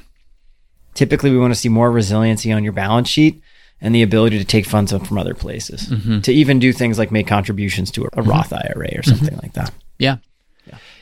Typically, 0.94 1.30
we 1.30 1.38
want 1.38 1.54
to 1.54 1.60
see 1.60 1.68
more 1.68 1.92
resiliency 1.92 2.50
on 2.50 2.64
your 2.64 2.72
balance 2.72 3.08
sheet 3.08 3.40
and 3.80 3.94
the 3.94 4.02
ability 4.02 4.36
to 4.36 4.44
take 4.44 4.66
funds 4.66 4.92
from 4.92 5.16
other 5.16 5.34
places 5.34 5.86
mm-hmm. 5.86 6.22
to 6.22 6.32
even 6.32 6.58
do 6.58 6.72
things 6.72 6.98
like 6.98 7.12
make 7.12 7.28
contributions 7.28 7.92
to 7.92 8.02
a, 8.02 8.06
a 8.06 8.10
mm-hmm. 8.10 8.30
Roth 8.30 8.52
IRA 8.52 8.66
or 8.74 8.74
mm-hmm. 8.74 9.10
something 9.10 9.36
like 9.36 9.52
that. 9.52 9.72
Yeah. 10.00 10.16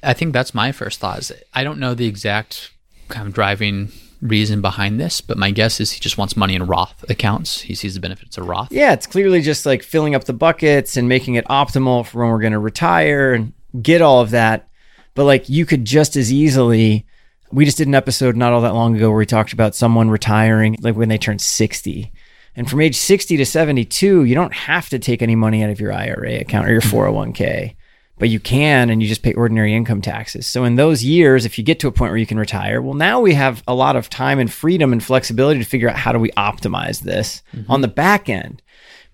I 0.03 0.13
think 0.13 0.33
that's 0.33 0.55
my 0.55 0.73
first 0.73 1.01
thought. 1.01 1.19
Is 1.19 1.33
I 1.53 1.65
don't 1.65 1.79
know 1.79 1.95
the 1.95 2.07
exact 2.07 2.71
kind 3.09 3.27
of 3.27 3.35
driving 3.35 3.91
reason 4.21 4.61
behind 4.61 5.01
this, 5.01 5.21
but 5.21 5.39
my 5.39 5.51
guess 5.51 5.81
is 5.81 5.93
he 5.93 6.01
just 6.01 6.19
wants 6.19 6.37
money 6.37 6.55
in 6.55 6.67
Roth 6.67 7.05
accounts. 7.09 7.61
He 7.61 7.75
sees 7.75 7.95
the 7.95 8.01
benefits 8.01 8.39
of 8.39 8.47
Roth. 8.47 8.73
Yeah, 8.73 8.93
it's 8.93 9.07
clearly 9.07 9.41
just 9.41 9.67
like 9.67 9.83
filling 9.83 10.15
up 10.15 10.25
the 10.25 10.33
buckets 10.33 10.97
and 10.97 11.09
making 11.09 11.35
it 11.35 11.45
optimal 11.47 12.07
for 12.07 12.21
when 12.23 12.31
we're 12.31 12.41
going 12.41 12.53
to 12.53 12.59
retire 12.59 13.33
and 13.33 13.53
get 13.83 14.03
all 14.03 14.21
of 14.21 14.31
that. 14.31 14.69
But 15.15 15.25
like 15.25 15.49
you 15.49 15.67
could 15.67 15.85
just 15.85 16.17
as 16.17 16.33
easily, 16.33 17.07
we 17.51 17.65
just 17.65 17.79
did 17.79 17.89
an 17.89 17.95
episode 17.95 18.37
not 18.37 18.53
all 18.53 18.61
that 18.63 18.75
long 18.75 18.97
ago 18.97 19.09
where 19.11 19.19
we 19.19 19.27
talked 19.27 19.53
about 19.53 19.75
someone 19.75 20.11
retiring 20.11 20.77
like 20.81 20.97
when 20.97 21.09
they 21.09 21.19
turn 21.19 21.39
60. 21.39 22.13
And 22.55 22.69
from 22.71 22.81
age 22.81 22.97
60 22.97 23.37
to 23.37 23.45
72, 23.45 24.25
you 24.25 24.35
don't 24.35 24.55
have 24.55 24.89
to 24.89 24.99
take 24.99 25.21
any 25.23 25.35
money 25.35 25.63
out 25.63 25.71
of 25.71 25.79
your 25.79 25.93
IRA 25.93 26.37
account 26.37 26.67
or 26.67 26.73
your 26.73 26.81
401k, 26.81 27.77
but 28.19 28.29
you 28.29 28.41
can 28.41 28.91
and 28.91 29.03
you 29.03 29.09
just 29.09 29.23
pay 29.23 29.35
ordinary 29.35 29.75
income 29.75 30.01
taxes. 30.01 30.47
So 30.47 30.65
in 30.65 30.77
those 30.77 31.05
years, 31.05 31.45
if 31.45 31.59
you 31.59 31.65
get 31.65 31.81
to 31.81 31.89
a 31.89 31.93
point 31.93 32.11
where 32.11 32.19
you 32.19 32.27
can 32.27 32.39
retire, 32.39 32.81
well, 32.81 32.95
now 32.95 33.21
we 33.21 33.35
have 33.35 33.63
a 33.69 33.75
lot 33.75 33.97
of 33.97 34.09
time 34.09 34.39
and 34.39 34.53
freedom 34.53 34.93
and 34.93 35.03
flexibility 35.03 35.61
to 35.61 35.67
figure 35.67 35.89
out 35.89 35.97
how 35.97 36.13
do 36.13 36.19
we 36.19 36.31
optimize 36.33 37.01
this 37.01 37.43
mm-hmm. 37.55 37.71
on 37.71 37.83
the 37.83 37.89
back 37.89 38.29
end. 38.29 38.63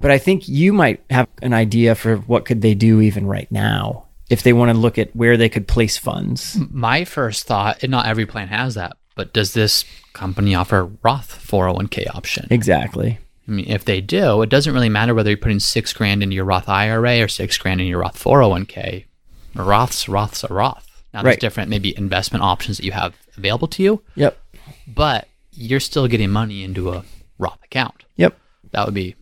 But 0.01 0.11
I 0.11 0.19
think 0.19 0.49
you 0.49 0.73
might 0.73 1.03
have 1.11 1.29
an 1.43 1.53
idea 1.53 1.95
for 1.95 2.17
what 2.17 2.45
could 2.45 2.61
they 2.61 2.75
do 2.75 3.01
even 3.01 3.27
right 3.27 3.51
now 3.51 4.07
if 4.31 4.43
they 4.43 4.53
want 4.53 4.71
to 4.71 4.77
look 4.77 4.99
at 4.99 5.15
where 5.15 5.37
they 5.37 5.49
could 5.49 5.69
place 5.69 5.99
funds. 5.99 6.59
My 6.71 7.05
first 7.05 7.47
thought, 7.47 7.83
and 7.83 7.91
not 7.91 8.07
every 8.07 8.27
plan 8.27 8.49
has 8.49 8.75
that, 8.75 8.97
but 9.15 9.33
does 9.33 9.53
this 9.53 9.85
company 10.13 10.55
offer 10.55 10.91
Roth 11.03 11.47
401k 11.47 12.15
option? 12.15 12.49
Exactly. 12.51 13.19
I 13.53 13.55
mean, 13.55 13.67
if 13.69 13.85
they 13.85 14.01
do, 14.01 14.41
it 14.41 14.49
doesn't 14.49 14.73
really 14.73 14.89
matter 14.89 15.15
whether 15.15 15.29
you're 15.29 15.37
putting 15.37 15.61
six 15.61 15.93
grand 15.93 16.23
into 16.23 16.35
your 16.35 16.47
Roth 16.47 16.71
IRA 16.71 17.21
or 17.21 17.29
six 17.29 17.59
grand 17.59 17.83
in 17.83 17.87
your 17.87 17.99
Roth 17.99 18.17
401k. 18.23 19.05
Roth's 19.55 20.09
Roth's 20.09 20.43
a 20.45 20.49
Roth. 20.49 20.89
Now, 21.13 21.23
there's 21.23 21.33
Right. 21.35 21.41
different 21.41 21.69
maybe 21.69 21.95
investment 21.97 22.43
options 22.43 22.79
that 22.79 22.85
you 22.87 22.93
have 22.93 23.15
available 23.37 23.69
to 23.69 23.83
you, 23.83 24.03
Yep. 24.15 24.39
but 24.87 25.29
you're 25.53 25.81
still 25.81 26.09
getting 26.09 26.31
money 26.31 26.65
into 26.65 26.91
a 26.93 27.05
Roth 27.39 27.63
account. 27.63 28.05
Yep. 28.17 28.39
That 28.71 28.87
would 28.87 28.95
be 28.95 29.17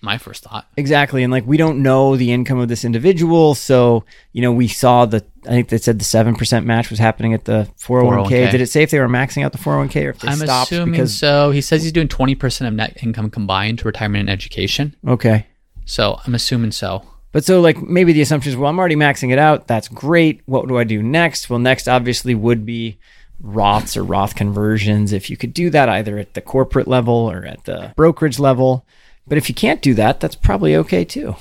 my 0.00 0.16
first 0.16 0.44
thought. 0.44 0.66
Exactly. 0.78 1.22
And 1.22 1.30
like 1.30 1.46
we 1.46 1.58
don't 1.58 1.82
know 1.82 2.16
the 2.16 2.32
income 2.32 2.58
of 2.58 2.68
this 2.68 2.82
individual. 2.84 3.54
So, 3.54 4.04
you 4.32 4.40
know, 4.40 4.52
we 4.52 4.68
saw 4.68 5.04
the 5.04 5.22
I 5.46 5.50
think 5.50 5.68
they 5.68 5.78
said 5.78 5.98
the 5.98 6.04
seven 6.04 6.34
percent 6.34 6.66
match 6.66 6.90
was 6.90 6.98
happening 6.98 7.34
at 7.34 7.44
the 7.44 7.68
401k. 7.78 8.26
401k. 8.26 8.50
Did 8.50 8.60
it 8.60 8.66
say 8.68 8.82
if 8.82 8.90
they 8.90 8.98
were 8.98 9.08
maxing 9.08 9.44
out 9.44 9.52
the 9.52 9.58
401k 9.58 10.06
or 10.06 10.10
if 10.10 10.18
they 10.20 10.28
I'm 10.28 10.38
stopped 10.38 10.72
assuming 10.72 10.92
because 10.92 11.16
so. 11.16 11.50
He 11.50 11.60
says 11.60 11.82
he's 11.82 11.92
doing 11.92 12.08
20% 12.08 12.66
of 12.66 12.74
net 12.74 12.96
income 13.02 13.30
combined 13.30 13.80
to 13.80 13.84
retirement 13.84 14.20
and 14.20 14.30
education. 14.30 14.94
Okay. 15.06 15.46
So 15.84 16.20
I'm 16.26 16.34
assuming 16.34 16.72
so. 16.72 17.06
But 17.32 17.44
so 17.44 17.60
like 17.60 17.80
maybe 17.82 18.12
the 18.12 18.22
assumption 18.22 18.50
is 18.50 18.56
well 18.56 18.70
I'm 18.70 18.78
already 18.78 18.96
maxing 18.96 19.32
it 19.32 19.38
out. 19.38 19.66
That's 19.66 19.88
great. 19.88 20.42
What 20.46 20.68
do 20.68 20.78
I 20.78 20.84
do 20.84 21.02
next? 21.02 21.50
Well, 21.50 21.58
next 21.58 21.88
obviously 21.88 22.34
would 22.34 22.64
be 22.64 22.98
Roths 23.42 23.96
or 23.96 24.04
Roth 24.04 24.34
conversions 24.34 25.12
if 25.12 25.28
you 25.28 25.36
could 25.36 25.52
do 25.52 25.70
that 25.70 25.88
either 25.88 26.18
at 26.18 26.34
the 26.34 26.40
corporate 26.40 26.88
level 26.88 27.14
or 27.14 27.44
at 27.44 27.64
the 27.64 27.92
brokerage 27.96 28.38
level. 28.38 28.86
But 29.26 29.38
if 29.38 29.48
you 29.48 29.54
can't 29.54 29.82
do 29.82 29.94
that, 29.94 30.20
that's 30.20 30.36
probably 30.36 30.76
okay 30.76 31.04
too. 31.04 31.36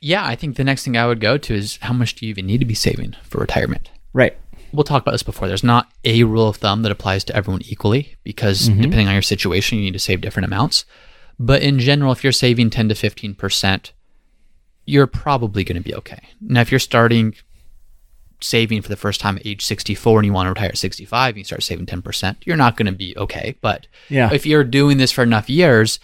Yeah, 0.00 0.24
I 0.24 0.34
think 0.34 0.56
the 0.56 0.64
next 0.64 0.84
thing 0.84 0.96
I 0.96 1.06
would 1.06 1.20
go 1.20 1.36
to 1.38 1.54
is 1.54 1.78
how 1.82 1.92
much 1.92 2.14
do 2.14 2.26
you 2.26 2.30
even 2.30 2.46
need 2.46 2.58
to 2.58 2.64
be 2.64 2.74
saving 2.74 3.16
for 3.22 3.38
retirement? 3.38 3.90
Right. 4.12 4.36
We'll 4.72 4.84
talk 4.84 5.02
about 5.02 5.12
this 5.12 5.22
before. 5.22 5.48
There's 5.48 5.64
not 5.64 5.90
a 6.04 6.24
rule 6.24 6.48
of 6.48 6.56
thumb 6.56 6.82
that 6.82 6.92
applies 6.92 7.24
to 7.24 7.36
everyone 7.36 7.62
equally 7.64 8.16
because 8.24 8.68
mm-hmm. 8.68 8.80
depending 8.80 9.08
on 9.08 9.14
your 9.14 9.22
situation, 9.22 9.78
you 9.78 9.84
need 9.84 9.92
to 9.92 9.98
save 9.98 10.20
different 10.20 10.46
amounts. 10.46 10.84
But 11.38 11.62
in 11.62 11.78
general, 11.78 12.12
if 12.12 12.22
you're 12.22 12.32
saving 12.32 12.70
10 12.70 12.88
to 12.90 12.94
15%, 12.94 13.90
you're 14.86 15.06
probably 15.06 15.64
going 15.64 15.76
to 15.76 15.82
be 15.82 15.94
okay. 15.94 16.20
Now, 16.40 16.60
if 16.60 16.70
you're 16.70 16.78
starting 16.78 17.34
saving 18.40 18.80
for 18.82 18.88
the 18.88 18.96
first 18.96 19.20
time 19.20 19.36
at 19.36 19.46
age 19.46 19.64
64 19.64 20.20
and 20.20 20.26
you 20.26 20.32
want 20.32 20.46
to 20.46 20.50
retire 20.50 20.70
at 20.70 20.78
65 20.78 21.30
and 21.30 21.38
you 21.38 21.44
start 21.44 21.62
saving 21.62 21.86
10%, 21.86 22.36
you're 22.44 22.56
not 22.56 22.76
going 22.76 22.86
to 22.86 22.92
be 22.92 23.14
okay. 23.16 23.56
But 23.60 23.86
Yeah. 24.08 24.30
if 24.32 24.46
you're 24.46 24.64
doing 24.64 24.98
this 24.98 25.12
for 25.12 25.22
enough 25.22 25.50
years, 25.50 25.98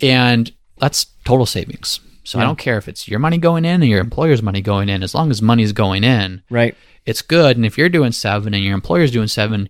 and 0.00 0.52
that's 0.78 1.06
total 1.24 1.46
savings. 1.46 2.00
So 2.24 2.38
I 2.38 2.42
don't 2.42 2.58
care 2.58 2.76
if 2.78 2.86
it's 2.88 3.08
your 3.08 3.18
money 3.18 3.38
going 3.38 3.64
in 3.64 3.82
or 3.82 3.86
your 3.86 4.00
employer's 4.00 4.42
money 4.42 4.60
going 4.60 4.88
in, 4.88 5.02
as 5.02 5.14
long 5.14 5.30
as 5.30 5.40
money's 5.42 5.72
going 5.72 6.04
in, 6.04 6.42
Right. 6.50 6.76
it's 7.06 7.22
good. 7.22 7.56
And 7.56 7.64
if 7.66 7.78
you're 7.78 7.88
doing 7.88 8.12
seven 8.12 8.54
and 8.54 8.62
your 8.62 8.74
employer's 8.74 9.10
doing 9.10 9.26
seven, 9.28 9.68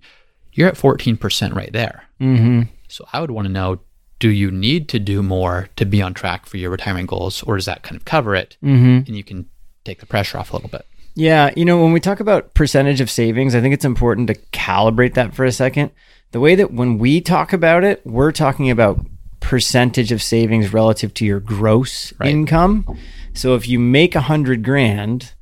you're 0.53 0.69
at 0.69 0.75
14% 0.75 1.55
right 1.55 1.73
there. 1.73 2.05
Mm-hmm. 2.21 2.63
So 2.89 3.07
I 3.13 3.21
would 3.21 3.31
want 3.31 3.47
to 3.47 3.53
know 3.53 3.81
do 4.19 4.29
you 4.29 4.51
need 4.51 4.89
to 4.91 4.99
do 4.99 5.23
more 5.23 5.69
to 5.77 5.87
be 5.87 6.03
on 6.03 6.13
track 6.13 6.45
for 6.45 6.59
your 6.59 6.71
retirement 6.71 7.09
goals, 7.09 7.43
or 7.45 7.57
does 7.57 7.65
that 7.65 7.83
kind 7.83 7.97
of 7.97 8.05
cover 8.05 8.35
it? 8.35 8.57
Mm-hmm. 8.63 9.07
And 9.07 9.17
you 9.17 9.25
can 9.25 9.49
take 9.85 10.01
the 10.01 10.07
pressure 10.07 10.37
off 10.37 10.53
a 10.53 10.57
little 10.57 10.69
bit. 10.69 10.85
Yeah, 11.15 11.51
you 11.57 11.65
know, 11.65 11.83
when 11.83 11.93
we 11.93 12.01
talk 12.01 12.21
about 12.21 12.53
percentage 12.53 13.01
of 13.01 13.11
savings, 13.11 13.55
I 13.55 13.61
think 13.63 13.73
it's 13.73 13.85
important 13.85 14.27
to 14.29 14.35
calibrate 14.53 15.15
that 15.15 15.35
for 15.35 15.45
a 15.47 15.53
second. 15.53 15.91
The 16.33 16.41
way 16.41 16.55
that 16.55 16.73
when 16.73 16.99
we 16.99 17.21
talk 17.23 17.53
about 17.55 17.83
it, 17.83 18.03
we're 18.07 18.31
talking 18.31 18.71
about 18.71 19.05
percentage 19.41 20.13
of 20.13 20.23
savings 20.23 20.73
relative 20.73 21.13
to 21.15 21.25
your 21.25 21.41
gross 21.41 22.13
Right. 22.19 22.31
income. 22.31 22.87
So 23.35 23.55
if 23.55 23.69
you 23.69 23.79
make 23.79 24.15
a 24.15 24.21
hundred 24.23 24.63
grand 24.65 25.33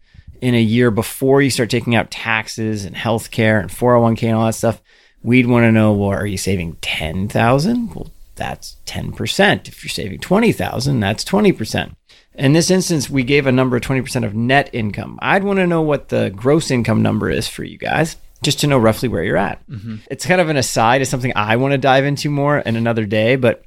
in 0.40 0.54
a 0.54 0.60
year 0.60 0.90
before 0.90 1.42
you 1.42 1.50
start 1.50 1.68
taking 1.70 1.94
out 1.94 2.10
taxes 2.10 2.84
and 2.84 2.94
healthcare 2.94 3.60
and 3.60 3.70
401k 3.70 4.24
and 4.28 4.36
all 4.36 4.46
that 4.46 4.54
stuff, 4.54 4.80
we'd 5.22 5.46
want 5.46 5.64
to 5.64 5.72
know, 5.72 5.92
well, 5.92 6.10
are 6.10 6.26
you 6.26 6.38
saving 6.38 6.76
10,000? 6.80 7.94
Well, 7.94 8.10
that's 8.36 8.76
10%. 8.86 9.66
If 9.68 9.82
you're 9.82 9.88
saving 9.90 10.20
20,000, 10.20 11.00
that's 11.00 11.24
20%. 11.24 11.92
In 12.34 12.52
this 12.52 12.70
instance, 12.70 13.10
we 13.10 13.24
gave 13.24 13.46
a 13.48 13.52
number 13.52 13.76
of 13.76 13.82
20% 13.82 14.24
of 14.24 14.32
net 14.34 14.70
income. 14.72 15.18
I'd 15.20 15.42
want 15.42 15.58
to 15.58 15.66
know 15.66 15.82
what 15.82 16.08
the 16.08 16.30
gross 16.30 16.70
income 16.70 17.02
number 17.02 17.28
is 17.30 17.48
for 17.48 17.64
you 17.64 17.76
guys, 17.78 18.16
just 18.44 18.60
to 18.60 18.68
know 18.68 18.78
roughly 18.78 19.08
where 19.08 19.24
you're 19.24 19.36
at. 19.36 19.66
Mm-hmm. 19.68 19.96
It's 20.08 20.24
kind 20.24 20.40
of 20.40 20.48
an 20.48 20.56
aside, 20.56 21.00
it's 21.00 21.10
something 21.10 21.32
I 21.34 21.56
want 21.56 21.72
to 21.72 21.78
dive 21.78 22.04
into 22.04 22.30
more 22.30 22.58
in 22.60 22.76
another 22.76 23.06
day, 23.06 23.34
but 23.34 23.64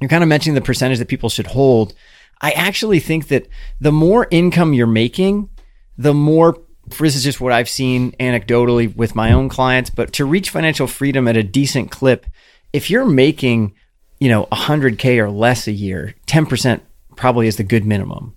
you're 0.00 0.08
kind 0.08 0.22
of 0.22 0.28
mentioning 0.28 0.54
the 0.54 0.60
percentage 0.60 0.98
that 0.98 1.08
people 1.08 1.28
should 1.28 1.48
hold. 1.48 1.94
I 2.40 2.52
actually 2.52 3.00
think 3.00 3.28
that 3.28 3.46
the 3.80 3.92
more 3.92 4.26
income 4.30 4.72
you're 4.72 4.86
making, 4.86 5.50
the 5.98 6.14
more 6.14 6.58
this 6.98 7.14
is 7.14 7.22
just 7.22 7.40
what 7.40 7.52
I've 7.52 7.68
seen 7.68 8.12
anecdotally 8.12 8.94
with 8.96 9.14
my 9.14 9.32
own 9.32 9.48
clients, 9.48 9.90
but 9.90 10.12
to 10.14 10.24
reach 10.24 10.50
financial 10.50 10.86
freedom 10.86 11.28
at 11.28 11.36
a 11.36 11.42
decent 11.42 11.90
clip, 11.90 12.26
if 12.72 12.90
you're 12.90 13.04
making, 13.04 13.74
you 14.18 14.28
know, 14.28 14.46
100k 14.50 15.18
or 15.18 15.30
less 15.30 15.66
a 15.66 15.72
year, 15.72 16.14
10% 16.26 16.80
probably 17.16 17.46
is 17.46 17.56
the 17.56 17.62
good 17.62 17.84
minimum. 17.84 18.34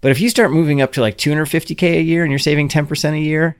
But 0.00 0.10
if 0.10 0.20
you 0.20 0.28
start 0.28 0.52
moving 0.52 0.80
up 0.80 0.92
to 0.92 1.00
like 1.00 1.18
250k 1.18 1.96
a 1.96 2.02
year 2.02 2.22
and 2.22 2.30
you're 2.30 2.38
saving 2.38 2.68
10% 2.68 3.12
a 3.14 3.18
year, 3.18 3.56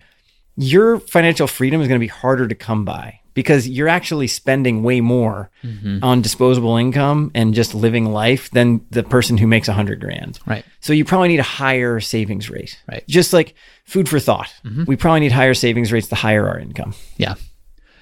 your 0.56 1.00
financial 1.00 1.46
freedom 1.46 1.80
is 1.80 1.88
going 1.88 1.98
to 1.98 2.04
be 2.04 2.08
harder 2.08 2.46
to 2.46 2.54
come 2.54 2.84
by 2.84 3.20
because 3.36 3.68
you're 3.68 3.86
actually 3.86 4.26
spending 4.26 4.82
way 4.82 5.02
more 5.02 5.50
mm-hmm. 5.62 6.02
on 6.02 6.22
disposable 6.22 6.76
income 6.76 7.30
and 7.34 7.52
just 7.52 7.74
living 7.74 8.06
life 8.06 8.50
than 8.52 8.80
the 8.90 9.02
person 9.02 9.36
who 9.36 9.46
makes 9.46 9.68
a 9.68 9.72
100 9.72 10.00
grand. 10.00 10.40
Right. 10.46 10.64
So 10.80 10.94
you 10.94 11.04
probably 11.04 11.28
need 11.28 11.38
a 11.38 11.44
higher 11.44 12.00
savings 12.00 12.48
rate. 12.48 12.80
Right. 12.90 13.06
Just 13.06 13.34
like 13.34 13.54
food 13.84 14.08
for 14.08 14.18
thought. 14.18 14.52
Mm-hmm. 14.64 14.84
We 14.86 14.96
probably 14.96 15.20
need 15.20 15.32
higher 15.32 15.52
savings 15.52 15.92
rates 15.92 16.08
the 16.08 16.16
higher 16.16 16.48
our 16.48 16.58
income. 16.58 16.94
Yeah. 17.18 17.34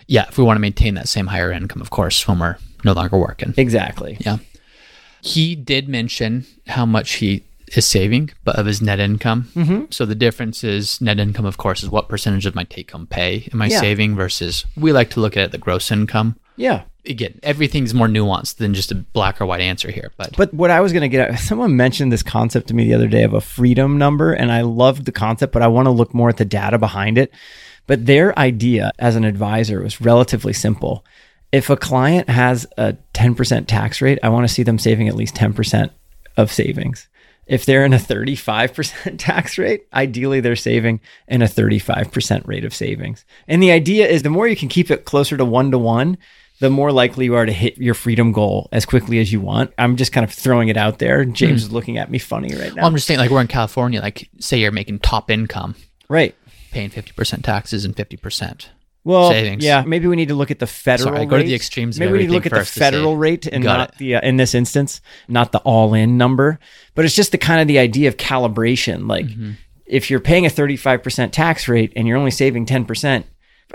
Yeah. 0.07 0.27
If 0.29 0.39
we 0.39 0.45
want 0.45 0.57
to 0.57 0.61
maintain 0.61 0.95
that 0.95 1.09
same 1.09 1.27
higher 1.27 1.51
income, 1.51 1.83
of 1.83 1.91
course, 1.91 2.29
when 2.29 2.39
we're 2.39 2.57
no 2.85 2.93
longer 2.93 3.19
working. 3.19 3.55
Exactly. 3.57 4.17
Yeah. 4.21 4.37
He 5.21 5.57
did 5.57 5.89
mention 5.89 6.47
how 6.69 6.87
much 6.87 7.15
he 7.15 7.43
is 7.79 7.87
saving, 7.87 8.31
but 8.45 8.57
of 8.57 8.67
his 8.67 8.81
net 8.83 9.01
income. 9.01 9.49
Mm-hmm. 9.55 9.85
So 9.91 10.05
the 10.07 10.15
difference 10.15 10.63
is 10.65 11.01
net 11.01 11.19
income, 11.19 11.45
of 11.47 11.57
course, 11.57 11.83
is 11.83 11.89
what 11.91 12.09
percentage 12.09 12.47
of 12.47 12.55
my 12.55 12.65
take 12.65 12.91
home 12.91 13.07
pay 13.07 13.49
am 13.53 13.63
I 13.63 13.67
Yeah. 13.67 13.81
saving 13.81 14.17
versus 14.17 14.65
we 14.77 14.93
like 14.93 15.11
to 15.11 15.21
look 15.21 15.37
at 15.37 15.53
the 15.53 15.59
gross 15.59 15.91
income. 15.91 16.37
Yeah. 16.57 16.83
Again, 17.07 17.39
everything's 17.43 17.93
more 17.93 18.07
nuanced 18.09 18.57
than 18.57 18.73
just 18.73 18.91
a 18.91 18.95
black 18.95 19.41
or 19.41 19.47
white 19.47 19.61
answer 19.61 19.91
here. 19.91 20.13
But, 20.17 20.37
But 20.37 20.55
what 20.55 20.71
I 20.71 20.81
was 20.81 20.93
going 20.93 21.03
to 21.03 21.09
get 21.09 21.31
at, 21.31 21.39
someone 21.51 21.77
mentioned 21.77 22.11
this 22.13 22.23
concept 22.23 22.69
to 22.69 22.75
me 22.75 22.85
the 22.85 22.95
other 22.95 23.09
day 23.09 23.25
of 23.25 23.35
a 23.35 23.41
freedom 23.43 23.99
number, 23.99 24.33
and 24.33 24.51
I 24.51 24.63
loved 24.63 25.05
the 25.05 25.13
concept, 25.13 25.53
but 25.53 25.61
I 25.63 25.67
want 25.67 25.87
to 25.87 25.91
look 25.91 26.15
more 26.15 26.29
at 26.31 26.39
the 26.39 26.45
data 26.47 26.79
behind 26.79 27.19
it. 27.19 27.31
But 27.87 28.07
their 28.07 28.39
idea 28.39 28.91
as 28.99 29.17
an 29.17 29.25
advisor 29.25 29.83
was 29.83 30.01
relatively 30.01 30.55
simple. 30.55 31.05
If 31.53 31.69
a 31.69 31.77
client 31.77 32.31
has 32.31 32.67
a 32.79 32.95
10% 33.13 33.67
tax 33.67 34.01
rate, 34.01 34.19
I 34.23 34.31
want 34.31 34.49
to 34.49 34.53
see 34.53 34.63
them 34.63 34.79
saving 34.79 35.07
at 35.09 35.15
least 35.15 35.35
10% 35.35 35.91
of 36.39 36.51
savings. 36.51 37.07
If 37.47 37.67
they're 37.67 37.85
in 37.85 37.93
a 37.93 37.99
35% 37.99 39.15
tax 39.19 39.59
rate, 39.59 39.87
ideally 39.93 40.41
they're 40.41 40.57
saving 40.57 41.01
in 41.29 41.43
a 41.43 41.47
35% 41.47 42.47
rate 42.47 42.65
of 42.65 42.75
savings. 42.75 43.25
And 43.47 43.63
the 43.63 43.71
idea 43.71 44.07
is 44.07 44.23
the 44.23 44.31
more 44.31 44.49
you 44.49 44.57
can 44.57 44.69
keep 44.69 44.91
it 44.91 45.05
closer 45.05 45.37
to 45.37 45.45
one 45.45 45.71
to 45.71 45.79
one, 45.79 46.19
the 46.61 46.71
more 46.71 46.93
likely 46.93 47.27
you 47.27 47.35
are 47.35 47.47
to 47.47 47.53
hit 47.53 47.79
your 47.79 47.95
freedom 47.95 48.33
goal 48.33 48.69
as 48.73 48.87
quickly 48.87 49.19
as 49.19 49.33
you 49.33 49.41
want. 49.41 49.73
I'm 49.77 49.97
just 49.97 50.13
kind 50.13 50.25
of 50.25 50.33
throwing 50.33 50.69
it 50.69 50.77
out 50.77 50.99
there. 50.99 51.25
James 51.25 51.63
hmm. 51.63 51.67
is 51.67 51.73
looking 51.73 51.99
at 51.99 52.11
me 52.11 52.19
funny 52.19 52.55
right 52.55 52.75
now. 52.75 52.83
well, 52.83 52.87
I'm 52.87 52.95
just 52.95 53.07
saying, 53.07 53.19
like, 53.21 53.31
we're 53.31 53.41
in 53.41 53.49
California, 53.49 54.01
like, 54.01 54.29
say 54.39 54.59
you're 54.59 54.73
making 54.73 55.01
top 55.01 55.31
income, 55.31 55.75
right. 56.09 56.35
paying 56.71 56.91
50% 56.91 57.43
taxes 57.43 57.85
and 57.85 57.95
50%. 57.95 58.67
Well, 59.05 59.31
savings. 59.31 59.63
yeah, 59.65 59.85
maybe 59.87 60.07
we 60.07 60.17
need 60.17 60.29
to 60.29 60.35
look 60.35 60.51
at 60.51 60.59
the 60.59 60.67
federal. 60.67 61.11
Sorry, 61.11 61.21
I 61.21 61.25
go 61.27 61.37
to 61.37 61.43
the 61.45 61.51
rate. 61.51 61.55
extremes 61.55 61.99
Maybe 62.01 62.13
we 62.13 62.19
need 62.21 62.27
to 62.29 62.33
look 62.33 62.47
at 62.47 62.53
the 62.53 62.65
federal 62.65 63.17
rate 63.17 63.47
and 63.47 63.63
got 63.63 63.77
not 63.79 63.89
it. 63.91 63.99
the 63.99 64.15
uh, 64.17 64.21
in 64.23 64.37
this 64.39 64.55
instance, 64.55 65.01
not 65.29 65.53
the 65.53 65.59
all-in 65.59 66.17
number. 66.17 66.59
But 66.95 67.05
it's 67.05 67.15
just 67.15 67.31
the 67.33 67.39
kind 67.39 67.61
of 67.61 67.69
the 67.69 67.79
idea 67.79 68.09
of 68.09 68.17
calibration. 68.17 69.07
Like, 69.09 69.27
Mm-hmm. 69.27 69.51
if 69.87 70.11
you're 70.11 70.21
paying 70.21 70.47
a 70.47 70.49
35% 70.49 71.33
tax 71.33 71.69
rate 71.69 71.93
and 71.97 72.09
you're 72.09 72.17
only 72.17 72.31
saving 72.31 72.65
10%, 72.67 73.25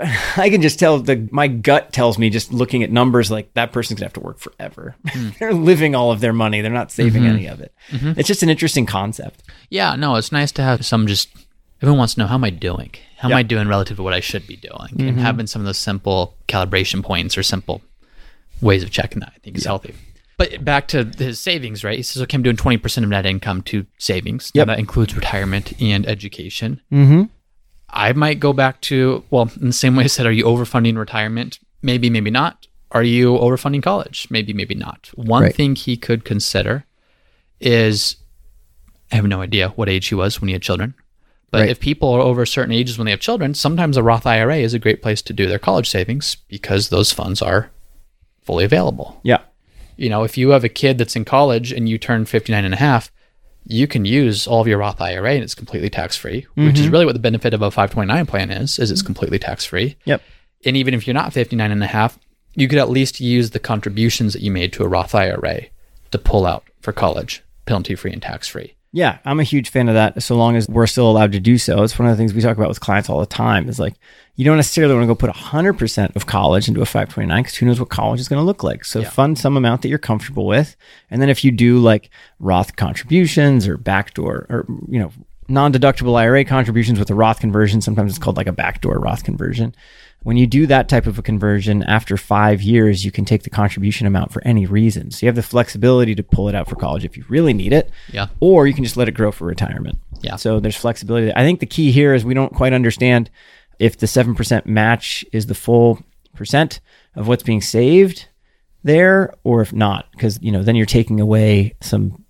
I 0.36 0.48
can 0.50 0.62
just 0.62 0.78
tell 0.78 0.98
the 0.98 1.28
my 1.30 1.46
gut 1.46 1.92
tells 1.92 2.16
me 2.18 2.30
just 2.30 2.52
looking 2.52 2.82
at 2.82 2.90
numbers 2.90 3.30
like 3.30 3.52
that 3.54 3.70
person's 3.72 3.98
gonna 4.00 4.06
have 4.06 4.14
to 4.14 4.20
work 4.20 4.38
forever. 4.38 4.96
Hmm. 5.08 5.28
They're 5.38 5.52
living 5.52 5.94
all 5.94 6.10
of 6.10 6.20
their 6.20 6.32
money. 6.32 6.60
They're 6.60 6.70
not 6.72 6.90
saving 6.90 7.22
Mm-hmm. 7.22 7.32
any 7.36 7.46
of 7.46 7.60
it. 7.60 7.72
It's 7.90 8.26
just 8.28 8.42
an 8.42 8.48
interesting 8.50 8.86
concept. 8.86 9.42
Yeah, 9.68 9.94
no, 9.96 10.16
it's 10.16 10.32
nice 10.32 10.50
to 10.52 10.62
have 10.62 10.84
some 10.86 11.06
just 11.06 11.28
everyone 11.82 11.98
wants 11.98 12.14
to 12.14 12.20
know 12.20 12.26
how 12.26 12.34
am 12.34 12.44
I 12.44 12.50
doing? 12.50 12.92
How 13.18 13.28
am 13.30 13.34
I 13.36 13.42
doing 13.42 13.68
relative 13.68 13.96
to 13.98 14.02
what 14.02 14.12
I 14.14 14.20
should 14.20 14.46
be 14.46 14.56
doing? 14.56 15.08
And 15.08 15.18
having 15.20 15.46
some 15.46 15.60
of 15.62 15.66
those 15.66 15.78
simple 15.78 16.34
calibration 16.48 17.02
points 17.02 17.36
or 17.38 17.42
simple 17.42 17.82
ways 18.60 18.82
of 18.82 18.90
checking 18.90 19.20
that 19.20 19.32
I 19.34 19.38
think 19.40 19.56
is 19.56 19.64
healthy. 19.64 19.94
But 20.36 20.64
back 20.64 20.88
to 20.88 21.04
his 21.18 21.38
savings, 21.38 21.84
right? 21.84 21.96
He 21.96 22.02
says, 22.02 22.22
okay, 22.22 22.34
I'm 22.34 22.42
doing 22.42 22.56
20% 22.56 23.02
of 23.02 23.08
net 23.10 23.26
income 23.26 23.60
to 23.62 23.84
savings. 23.98 24.50
Now 24.54 24.60
Yep. 24.60 24.66
that 24.68 24.78
includes 24.78 25.14
retirement 25.14 25.72
and 25.82 26.06
education. 26.06 26.80
Mm-hmm. 26.90 27.24
I 27.90 28.12
might 28.14 28.40
go 28.40 28.52
back 28.54 28.80
to, 28.82 29.22
well, 29.30 29.50
in 29.60 29.66
the 29.66 29.72
same 29.72 29.96
way 29.96 30.04
I 30.04 30.06
said, 30.06 30.24
are 30.26 30.32
you 30.32 30.44
overfunding 30.44 30.96
retirement? 30.96 31.58
Maybe, 31.82 32.08
maybe 32.08 32.30
not. 32.30 32.66
Are 32.92 33.02
you 33.02 33.32
overfunding 33.34 33.82
college? 33.82 34.28
Maybe, 34.30 34.52
maybe 34.52 34.74
not. 34.74 35.10
One 35.14 35.42
Right. 35.44 35.54
thing 35.54 35.74
he 35.76 35.96
could 35.96 36.24
consider 36.24 36.84
is 37.60 38.16
I 39.12 39.16
have 39.16 39.26
no 39.26 39.42
idea 39.42 39.70
what 39.70 39.88
age 39.88 40.08
he 40.08 40.14
was 40.14 40.40
when 40.40 40.48
he 40.48 40.52
had 40.52 40.62
children. 40.62 40.94
But 41.50 41.62
Right. 41.62 41.70
if 41.70 41.80
people 41.80 42.10
are 42.10 42.20
over 42.20 42.46
certain 42.46 42.72
ages 42.72 42.96
when 42.96 43.06
they 43.06 43.10
have 43.10 43.20
children, 43.20 43.54
sometimes 43.54 43.96
a 43.96 44.02
Roth 44.02 44.26
IRA 44.26 44.58
is 44.58 44.74
a 44.74 44.78
great 44.78 45.02
place 45.02 45.20
to 45.22 45.32
do 45.32 45.46
their 45.46 45.58
college 45.58 45.88
savings 45.88 46.36
because 46.48 46.88
those 46.88 47.12
funds 47.12 47.42
are 47.42 47.70
fully 48.42 48.64
available. 48.64 49.20
Yeah. 49.22 49.40
You 49.96 50.08
know, 50.08 50.22
if 50.22 50.38
you 50.38 50.50
have 50.50 50.64
a 50.64 50.68
kid 50.68 50.96
that's 50.98 51.16
in 51.16 51.24
college 51.24 51.72
and 51.72 51.88
you 51.88 51.98
turn 51.98 52.24
59 52.24 52.64
and 52.64 52.74
a 52.74 52.78
half, 52.78 53.10
you 53.66 53.86
can 53.86 54.04
use 54.04 54.46
all 54.46 54.60
of 54.60 54.68
your 54.68 54.78
Roth 54.78 55.00
IRA 55.00 55.32
and 55.32 55.42
it's 55.42 55.54
completely 55.54 55.90
tax 55.90 56.16
free, 56.16 56.46
which 56.54 56.78
is 56.78 56.82
mm-hmm. 56.82 56.92
really 56.92 57.04
what 57.04 57.12
the 57.12 57.18
benefit 57.18 57.52
of 57.52 57.62
a 57.62 57.70
529 57.70 58.26
plan 58.26 58.50
is, 58.50 58.78
is 58.78 58.90
it's 58.90 59.02
completely 59.02 59.38
tax 59.38 59.64
free. 59.64 59.96
Yep. 60.04 60.22
And 60.64 60.76
even 60.76 60.94
if 60.94 61.06
you're 61.06 61.14
not 61.14 61.32
59 61.32 61.70
and 61.70 61.82
a 61.82 61.86
half, 61.86 62.18
you 62.54 62.68
could 62.68 62.78
at 62.78 62.90
least 62.90 63.20
use 63.20 63.50
the 63.50 63.58
contributions 63.58 64.32
that 64.32 64.42
you 64.42 64.50
made 64.50 64.72
to 64.74 64.84
a 64.84 64.88
Roth 64.88 65.14
IRA 65.14 65.66
to 66.10 66.18
pull 66.18 66.46
out 66.46 66.64
for 66.80 66.92
college, 66.92 67.42
penalty 67.66 67.94
free 67.94 68.12
and 68.12 68.22
tax 68.22 68.48
free. 68.48 68.74
Yeah, 68.92 69.18
I'm 69.24 69.38
a 69.38 69.44
huge 69.44 69.68
fan 69.70 69.88
of 69.88 69.94
that. 69.94 70.20
So 70.20 70.34
long 70.34 70.56
as 70.56 70.68
we're 70.68 70.88
still 70.88 71.08
allowed 71.08 71.30
to 71.32 71.40
do 71.40 71.58
so, 71.58 71.84
it's 71.84 71.96
one 71.96 72.08
of 72.08 72.16
the 72.16 72.20
things 72.20 72.34
we 72.34 72.40
talk 72.40 72.56
about 72.56 72.68
with 72.68 72.80
clients 72.80 73.08
all 73.08 73.20
the 73.20 73.26
time. 73.26 73.68
Is 73.68 73.78
like 73.78 73.94
you 74.34 74.44
don't 74.44 74.56
necessarily 74.56 74.94
want 74.94 75.04
to 75.04 75.06
go 75.06 75.14
put 75.14 75.30
100% 75.30 76.16
of 76.16 76.26
college 76.26 76.66
into 76.66 76.80
a 76.80 76.86
529 76.86 77.42
because 77.42 77.56
who 77.56 77.66
knows 77.66 77.78
what 77.78 77.88
college 77.88 78.18
is 78.18 78.28
going 78.28 78.40
to 78.40 78.44
look 78.44 78.64
like. 78.64 78.84
So 78.84 79.00
Yeah. 79.00 79.10
fund 79.10 79.38
some 79.38 79.56
amount 79.56 79.82
that 79.82 79.88
you're 79.88 79.98
comfortable 79.98 80.44
with, 80.46 80.74
and 81.08 81.22
then 81.22 81.28
if 81.28 81.44
you 81.44 81.52
do 81.52 81.78
like 81.78 82.10
Roth 82.40 82.74
contributions 82.76 83.68
or 83.68 83.76
backdoor 83.76 84.46
or 84.48 84.66
you 84.88 84.98
know 84.98 85.12
non-deductible 85.48 86.16
IRA 86.16 86.44
contributions 86.44 86.98
with 86.98 87.10
a 87.10 87.14
Roth 87.14 87.40
conversion, 87.40 87.80
sometimes 87.80 88.10
it's 88.12 88.18
called 88.18 88.36
like 88.36 88.46
a 88.46 88.52
backdoor 88.52 88.98
Roth 88.98 89.22
conversion. 89.24 89.74
When 90.22 90.36
you 90.36 90.46
do 90.46 90.66
that 90.66 90.88
type 90.88 91.06
of 91.06 91.18
a 91.18 91.22
conversion 91.22 91.82
after 91.84 92.16
five 92.18 92.60
years, 92.60 93.04
you 93.04 93.10
can 93.10 93.24
take 93.24 93.42
the 93.42 93.50
contribution 93.50 94.06
amount 94.06 94.32
for 94.32 94.42
any 94.44 94.66
reason. 94.66 95.10
So 95.10 95.24
you 95.24 95.28
have 95.28 95.34
the 95.36 95.42
flexibility 95.42 96.14
to 96.14 96.22
pull 96.22 96.48
it 96.50 96.54
out 96.54 96.68
for 96.68 96.76
college 96.76 97.04
if 97.06 97.16
you 97.16 97.24
really 97.28 97.54
need 97.54 97.72
it 97.72 97.90
Yeah. 98.12 98.26
or 98.38 98.66
you 98.66 98.74
can 98.74 98.84
just 98.84 98.96
let 98.98 99.08
it 99.08 99.12
grow 99.12 99.32
for 99.32 99.46
retirement. 99.46 99.98
Yeah. 100.20 100.36
So 100.36 100.60
there's 100.60 100.76
flexibility. 100.76 101.32
I 101.34 101.40
think 101.42 101.60
the 101.60 101.66
key 101.66 101.90
here 101.90 102.12
is 102.12 102.24
we 102.24 102.34
don't 102.34 102.54
quite 102.54 102.74
understand 102.74 103.30
if 103.78 103.96
the 103.96 104.06
7% 104.06 104.66
match 104.66 105.24
is 105.32 105.46
the 105.46 105.54
full 105.54 106.00
percent 106.34 106.80
of 107.16 107.26
what's 107.26 107.42
being 107.42 107.60
saved 107.62 108.26
there 108.84 109.32
or 109.44 109.60
if 109.62 109.72
not 109.72 110.06
because 110.12 110.38
you 110.42 110.50
know 110.52 110.62
then 110.62 110.74
you're 110.76 110.86
taking 110.86 111.20
away 111.20 111.74
some 111.80 112.24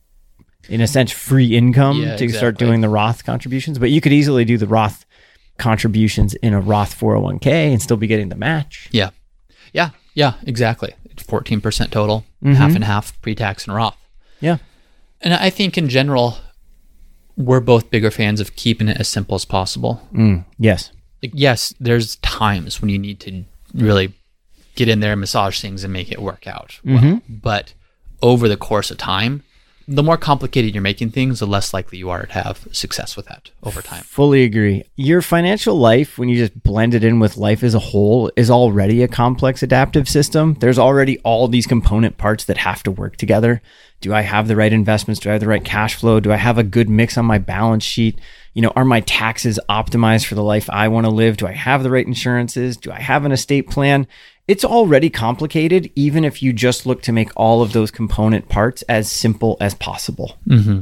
in 0.68 0.80
a 0.80 0.86
sense 0.86 1.12
free 1.12 1.54
income 1.56 2.00
Yeah, 2.02 2.16
to 2.16 2.28
start 2.30 2.58
doing 2.58 2.80
the 2.80 2.88
Roth 2.88 3.24
contributions 3.24 3.78
but 3.78 3.90
you 3.90 4.00
could 4.00 4.12
easily 4.12 4.44
do 4.44 4.58
the 4.58 4.66
Roth 4.66 5.04
contributions 5.60 6.34
in 6.34 6.52
a 6.54 6.60
Roth 6.60 6.98
401k 6.98 7.46
and 7.72 7.80
still 7.80 7.96
be 7.96 8.06
getting 8.08 8.28
the 8.30 8.36
match. 8.36 8.88
Yeah. 8.90 9.10
Yeah. 9.72 9.90
Yeah. 10.14 10.34
Exactly. 10.46 10.94
14% 11.16 11.90
total, 11.90 12.24
Mm-hmm. 12.42 12.54
half 12.54 12.74
and 12.74 12.84
half 12.84 13.20
pre 13.20 13.34
tax 13.34 13.66
and 13.66 13.76
Roth. 13.76 13.96
Yeah. 14.40 14.56
And 15.20 15.34
I 15.34 15.50
think 15.50 15.76
in 15.76 15.88
general, 15.90 16.38
we're 17.36 17.60
both 17.60 17.90
bigger 17.90 18.10
fans 18.10 18.40
of 18.40 18.56
keeping 18.56 18.88
it 18.88 18.96
as 18.98 19.08
simple 19.08 19.34
as 19.34 19.44
possible. 19.44 20.08
Mm, 20.14 20.44
yes. 20.58 20.90
Like, 21.22 21.32
yes, 21.34 21.74
there's 21.78 22.16
times 22.16 22.80
when 22.80 22.88
you 22.88 22.98
need 22.98 23.20
to 23.20 23.44
really 23.74 24.14
get 24.74 24.88
in 24.88 25.00
there 25.00 25.12
and 25.12 25.20
massage 25.20 25.60
things 25.60 25.84
and 25.84 25.92
make 25.92 26.10
it 26.10 26.22
work 26.22 26.46
out. 26.46 26.80
Well, 26.82 27.20
but 27.28 27.74
over 28.22 28.48
the 28.48 28.56
course 28.56 28.90
of 28.90 28.96
time, 28.96 29.42
the 29.88 30.02
more 30.02 30.16
complicated 30.16 30.74
you're 30.74 30.82
making 30.82 31.10
things, 31.10 31.40
the 31.40 31.46
less 31.46 31.74
likely 31.74 31.98
you 31.98 32.10
are 32.10 32.26
to 32.26 32.32
have 32.32 32.68
success 32.72 33.16
with 33.16 33.26
that 33.26 33.50
over 33.62 33.82
time. 33.82 34.02
Fully 34.02 34.44
agree. 34.44 34.84
Your 34.96 35.22
financial 35.22 35.74
life, 35.76 36.18
when 36.18 36.28
you 36.28 36.36
just 36.36 36.62
blend 36.62 36.94
it 36.94 37.02
in 37.02 37.18
with 37.18 37.36
life 37.36 37.62
as 37.62 37.74
a 37.74 37.78
whole, 37.78 38.30
is 38.36 38.50
already 38.50 39.02
a 39.02 39.08
complex 39.08 39.62
adaptive 39.62 40.08
system. 40.08 40.54
There's 40.60 40.78
already 40.78 41.18
all 41.20 41.48
these 41.48 41.66
component 41.66 42.18
parts 42.18 42.44
that 42.44 42.58
have 42.58 42.82
to 42.84 42.90
work 42.90 43.16
together. 43.16 43.62
Do 44.00 44.14
I 44.14 44.22
have 44.22 44.48
the 44.48 44.56
right 44.56 44.72
investments? 44.72 45.20
Do 45.20 45.28
I 45.28 45.32
have 45.32 45.40
the 45.40 45.48
right 45.48 45.64
cash 45.64 45.94
flow? 45.94 46.20
Do 46.20 46.32
I 46.32 46.36
have 46.36 46.56
a 46.56 46.62
good 46.62 46.88
mix 46.88 47.18
on 47.18 47.26
my 47.26 47.38
balance 47.38 47.84
sheet? 47.84 48.18
You 48.54 48.62
know, 48.62 48.72
are 48.74 48.84
my 48.84 49.00
taxes 49.00 49.60
optimized 49.68 50.26
for 50.26 50.34
the 50.34 50.42
life 50.42 50.70
I 50.70 50.88
want 50.88 51.04
to 51.04 51.10
live? 51.10 51.36
Do 51.36 51.46
I 51.46 51.52
have 51.52 51.82
the 51.82 51.90
right 51.90 52.06
insurances? 52.06 52.76
Do 52.76 52.90
I 52.90 53.00
have 53.00 53.24
an 53.24 53.32
estate 53.32 53.68
plan? 53.68 54.06
It's 54.50 54.64
already 54.64 55.10
complicated, 55.10 55.92
even 55.94 56.24
if 56.24 56.42
you 56.42 56.52
just 56.52 56.84
look 56.84 57.02
to 57.02 57.12
make 57.12 57.30
all 57.36 57.62
of 57.62 57.72
those 57.72 57.92
component 57.92 58.48
parts 58.48 58.82
as 58.88 59.08
simple 59.08 59.56
as 59.60 59.74
possible. 59.74 60.38
Mm-hmm. 60.44 60.80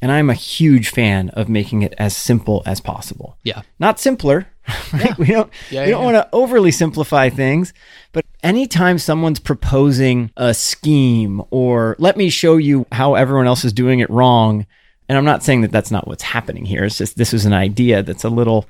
And 0.00 0.10
I'm 0.10 0.30
a 0.30 0.34
huge 0.34 0.88
fan 0.88 1.28
of 1.34 1.46
making 1.46 1.82
it 1.82 1.92
as 1.98 2.16
simple 2.16 2.62
as 2.64 2.80
possible. 2.80 3.36
Yeah. 3.44 3.60
Not 3.78 4.00
simpler. 4.00 4.46
Right? 4.92 5.18
We 5.18 5.26
don't 5.26 5.52
Yeah, 5.70 5.84
we 5.84 5.90
don't 5.90 6.00
yeah. 6.00 6.12
want 6.12 6.16
to 6.16 6.28
overly 6.34 6.70
simplify 6.70 7.28
things, 7.28 7.74
but 8.12 8.24
anytime 8.42 8.98
someone's 8.98 9.40
proposing 9.40 10.30
a 10.38 10.54
scheme 10.54 11.42
or 11.50 11.96
let 11.98 12.16
me 12.16 12.30
show 12.30 12.56
you 12.56 12.86
how 12.90 13.16
everyone 13.16 13.46
else 13.46 13.66
is 13.66 13.72
doing 13.74 14.00
it 14.00 14.08
wrong, 14.08 14.64
and 15.10 15.18
I'm 15.18 15.26
not 15.26 15.42
saying 15.42 15.60
that 15.60 15.72
that's 15.72 15.90
not 15.90 16.08
what's 16.08 16.22
happening 16.22 16.64
here. 16.64 16.84
It's 16.84 16.96
just 16.96 17.18
this 17.18 17.34
is 17.34 17.44
an 17.44 17.52
idea 17.52 18.02
that's 18.02 18.24
a 18.24 18.30
little 18.30 18.64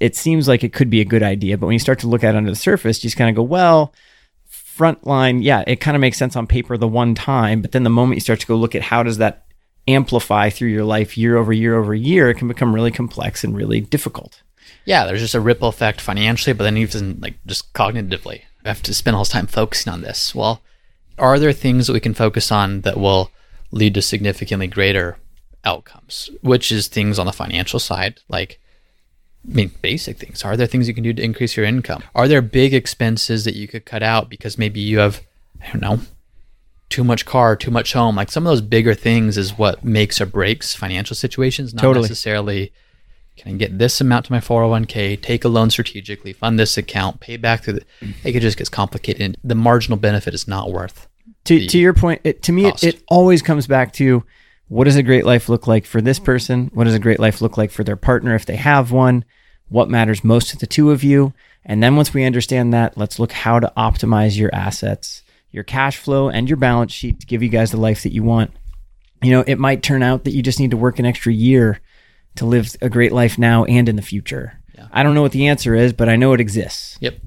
it 0.00 0.16
seems 0.16 0.48
like 0.48 0.64
it 0.64 0.72
could 0.72 0.90
be 0.90 1.00
a 1.00 1.04
good 1.04 1.22
idea, 1.22 1.56
but 1.56 1.66
when 1.66 1.74
you 1.74 1.78
start 1.78 1.98
to 2.00 2.08
look 2.08 2.24
at 2.24 2.34
it 2.34 2.38
under 2.38 2.50
the 2.50 2.56
surface, 2.56 2.98
you 2.98 3.08
just 3.08 3.16
kind 3.16 3.30
of 3.30 3.36
go, 3.36 3.42
well, 3.42 3.92
frontline, 4.50 5.42
yeah, 5.42 5.62
it 5.66 5.76
kind 5.76 5.96
of 5.96 6.00
makes 6.00 6.18
sense 6.18 6.36
on 6.36 6.46
paper 6.46 6.76
the 6.76 6.88
one 6.88 7.14
time, 7.14 7.62
but 7.62 7.72
then 7.72 7.84
the 7.84 7.90
moment 7.90 8.16
you 8.16 8.20
start 8.20 8.40
to 8.40 8.46
go 8.46 8.56
look 8.56 8.74
at 8.74 8.82
how 8.82 9.02
does 9.02 9.18
that 9.18 9.46
amplify 9.86 10.50
through 10.50 10.68
your 10.68 10.84
life 10.84 11.16
year 11.16 11.36
over 11.36 11.52
year 11.52 11.76
over 11.76 11.94
year, 11.94 12.30
it 12.30 12.38
can 12.38 12.48
become 12.48 12.74
really 12.74 12.90
complex 12.90 13.44
and 13.44 13.56
really 13.56 13.80
difficult. 13.80 14.42
Yeah, 14.84 15.04
there's 15.04 15.20
just 15.20 15.34
a 15.34 15.40
ripple 15.40 15.68
effect 15.68 16.00
financially, 16.00 16.52
but 16.52 16.64
then 16.64 16.76
even 16.76 17.20
like 17.20 17.34
just 17.46 17.72
cognitively. 17.72 18.42
I 18.64 18.68
have 18.68 18.82
to 18.82 18.94
spend 18.94 19.16
all 19.16 19.22
this 19.22 19.30
time 19.30 19.46
focusing 19.46 19.92
on 19.92 20.02
this. 20.02 20.34
Well, 20.34 20.62
are 21.18 21.38
there 21.38 21.52
things 21.52 21.86
that 21.86 21.92
we 21.92 22.00
can 22.00 22.14
focus 22.14 22.50
on 22.50 22.80
that 22.82 22.98
will 22.98 23.30
lead 23.70 23.94
to 23.94 24.02
significantly 24.02 24.66
greater 24.66 25.18
outcomes? 25.64 26.30
Which 26.40 26.72
is 26.72 26.88
things 26.88 27.18
on 27.18 27.26
the 27.26 27.32
financial 27.32 27.78
side, 27.78 28.20
like 28.28 28.58
I 29.48 29.54
mean, 29.54 29.70
basic 29.82 30.18
things. 30.18 30.44
Are 30.44 30.56
there 30.56 30.66
things 30.66 30.88
you 30.88 30.94
can 30.94 31.04
do 31.04 31.12
to 31.12 31.22
increase 31.22 31.56
your 31.56 31.66
income? 31.66 32.02
Are 32.14 32.28
there 32.28 32.42
big 32.42 32.72
expenses 32.72 33.44
that 33.44 33.54
you 33.54 33.68
could 33.68 33.84
cut 33.84 34.02
out 34.02 34.28
because 34.28 34.56
maybe 34.56 34.80
you 34.80 34.98
have, 34.98 35.20
I 35.62 35.70
don't 35.70 35.82
know, 35.82 36.00
too 36.88 37.04
much 37.04 37.26
car, 37.26 37.54
too 37.56 37.70
much 37.70 37.92
home? 37.92 38.16
Like 38.16 38.30
some 38.30 38.46
of 38.46 38.50
those 38.50 38.62
bigger 38.62 38.94
things 38.94 39.36
is 39.36 39.58
what 39.58 39.84
makes 39.84 40.20
or 40.20 40.26
breaks 40.26 40.74
financial 40.74 41.14
situations, 41.14 41.74
not 41.74 41.82
Totally. 41.82 42.04
necessarily 42.04 42.72
can 43.36 43.52
I 43.52 43.56
get 43.56 43.78
this 43.78 44.00
amount 44.00 44.26
to 44.26 44.32
my 44.32 44.38
401k, 44.38 45.20
take 45.20 45.44
a 45.44 45.48
loan 45.48 45.70
strategically, 45.70 46.32
fund 46.32 46.58
this 46.58 46.76
account, 46.76 47.20
pay 47.20 47.36
back 47.36 47.64
through 47.64 47.74
the. 47.74 47.84
It 48.22 48.38
just 48.40 48.56
gets 48.56 48.70
complicated. 48.70 49.36
The 49.42 49.56
marginal 49.56 49.98
benefit 49.98 50.34
is 50.34 50.46
not 50.46 50.70
worth. 50.70 51.08
To, 51.44 51.66
to 51.66 51.78
your 51.78 51.94
point, 51.94 52.20
it, 52.24 52.42
to 52.44 52.52
me, 52.52 52.66
it, 52.66 52.84
it 52.84 53.02
always 53.08 53.42
comes 53.42 53.66
back 53.66 53.92
to 53.94 54.22
what 54.74 54.86
does 54.86 54.96
a 54.96 55.04
great 55.04 55.24
life 55.24 55.48
look 55.48 55.68
like 55.68 55.86
for 55.86 56.00
this 56.00 56.18
person? 56.18 56.68
What 56.74 56.82
does 56.82 56.96
a 56.96 56.98
great 56.98 57.20
life 57.20 57.40
look 57.40 57.56
like 57.56 57.70
for 57.70 57.84
their 57.84 57.94
partner 57.94 58.34
if 58.34 58.44
they 58.44 58.56
have 58.56 58.90
one? 58.90 59.24
What 59.68 59.88
matters 59.88 60.24
most 60.24 60.50
to 60.50 60.58
the 60.58 60.66
two 60.66 60.90
of 60.90 61.04
you? 61.04 61.32
And 61.64 61.80
then 61.80 61.94
once 61.94 62.12
we 62.12 62.24
understand 62.24 62.74
that, 62.74 62.98
let's 62.98 63.20
look 63.20 63.30
how 63.30 63.60
to 63.60 63.72
optimize 63.76 64.36
your 64.36 64.52
assets, 64.52 65.22
your 65.52 65.62
cash 65.62 65.98
flow, 65.98 66.28
and 66.28 66.48
your 66.48 66.56
balance 66.56 66.90
sheet 66.90 67.20
to 67.20 67.26
give 67.26 67.40
you 67.40 67.50
guys 67.50 67.70
the 67.70 67.76
life 67.76 68.02
that 68.02 68.12
you 68.12 68.24
want. 68.24 68.50
You 69.22 69.30
know, 69.30 69.44
it 69.46 69.60
might 69.60 69.84
turn 69.84 70.02
out 70.02 70.24
that 70.24 70.32
you 70.32 70.42
just 70.42 70.58
need 70.58 70.72
to 70.72 70.76
work 70.76 70.98
an 70.98 71.06
extra 71.06 71.32
year 71.32 71.80
to 72.34 72.44
live 72.44 72.74
a 72.82 72.90
great 72.90 73.12
life 73.12 73.38
now 73.38 73.64
and 73.66 73.88
in 73.88 73.94
the 73.94 74.02
future. 74.02 74.60
Yeah. 74.74 74.88
I 74.90 75.04
don't 75.04 75.14
know 75.14 75.22
what 75.22 75.30
the 75.30 75.46
answer 75.46 75.76
is, 75.76 75.92
but 75.92 76.08
I 76.08 76.16
know 76.16 76.32
it 76.32 76.40
exists. 76.40 76.98
Yep. 77.00 77.18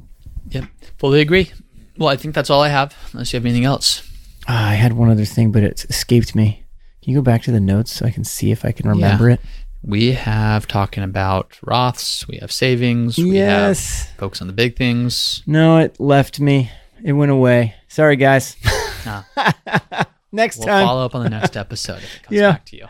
Yep. 0.49 0.65
Fully 0.97 1.21
agree. 1.21 1.53
Well, 1.97 2.09
I 2.09 2.17
think 2.17 2.35
that's 2.35 2.49
all 2.49 2.61
I 2.61 2.67
have. 2.67 2.93
Unless 3.13 3.31
you 3.31 3.37
have 3.37 3.45
anything 3.45 3.63
else. 3.63 4.05
Ah, 4.49 4.71
I 4.71 4.73
had 4.73 4.91
one 4.91 5.09
other 5.09 5.23
thing, 5.23 5.53
but 5.53 5.63
it 5.63 5.85
escaped 5.85 6.35
me. 6.35 6.65
Can 7.07 7.13
you 7.13 7.19
go 7.19 7.23
back 7.23 7.43
to 7.43 7.53
the 7.53 7.61
notes 7.61 7.93
so 7.93 8.05
I 8.05 8.11
can 8.11 8.25
see 8.25 8.51
if 8.51 8.65
I 8.65 8.73
can 8.73 8.89
remember 8.89 9.29
Yeah. 9.29 9.35
it? 9.35 9.39
We 9.81 10.11
have 10.11 10.67
talking 10.67 11.03
about 11.05 11.51
Roths. 11.65 12.27
We 12.27 12.35
have 12.39 12.51
savings. 12.51 13.17
We 13.17 13.31
Yes. 13.31 14.07
have 14.07 14.17
focus 14.17 14.41
on 14.41 14.47
the 14.47 14.53
big 14.53 14.75
things. 14.75 15.41
No, 15.47 15.77
it 15.77 16.01
left 16.01 16.41
me. 16.41 16.69
It 17.01 17.13
went 17.13 17.31
away. 17.31 17.75
Sorry, 17.87 18.17
guys. 18.17 18.57
Next 20.33 20.57
we'll 20.57 20.67
time. 20.67 20.85
follow 20.85 21.05
up 21.05 21.15
on 21.15 21.23
the 21.23 21.29
next 21.29 21.55
episode 21.55 21.99
if 21.99 22.15
it 22.17 22.23
comes 22.23 22.37
Yeah. 22.37 22.51
back 22.51 22.65
to 22.65 22.75
you. 22.75 22.87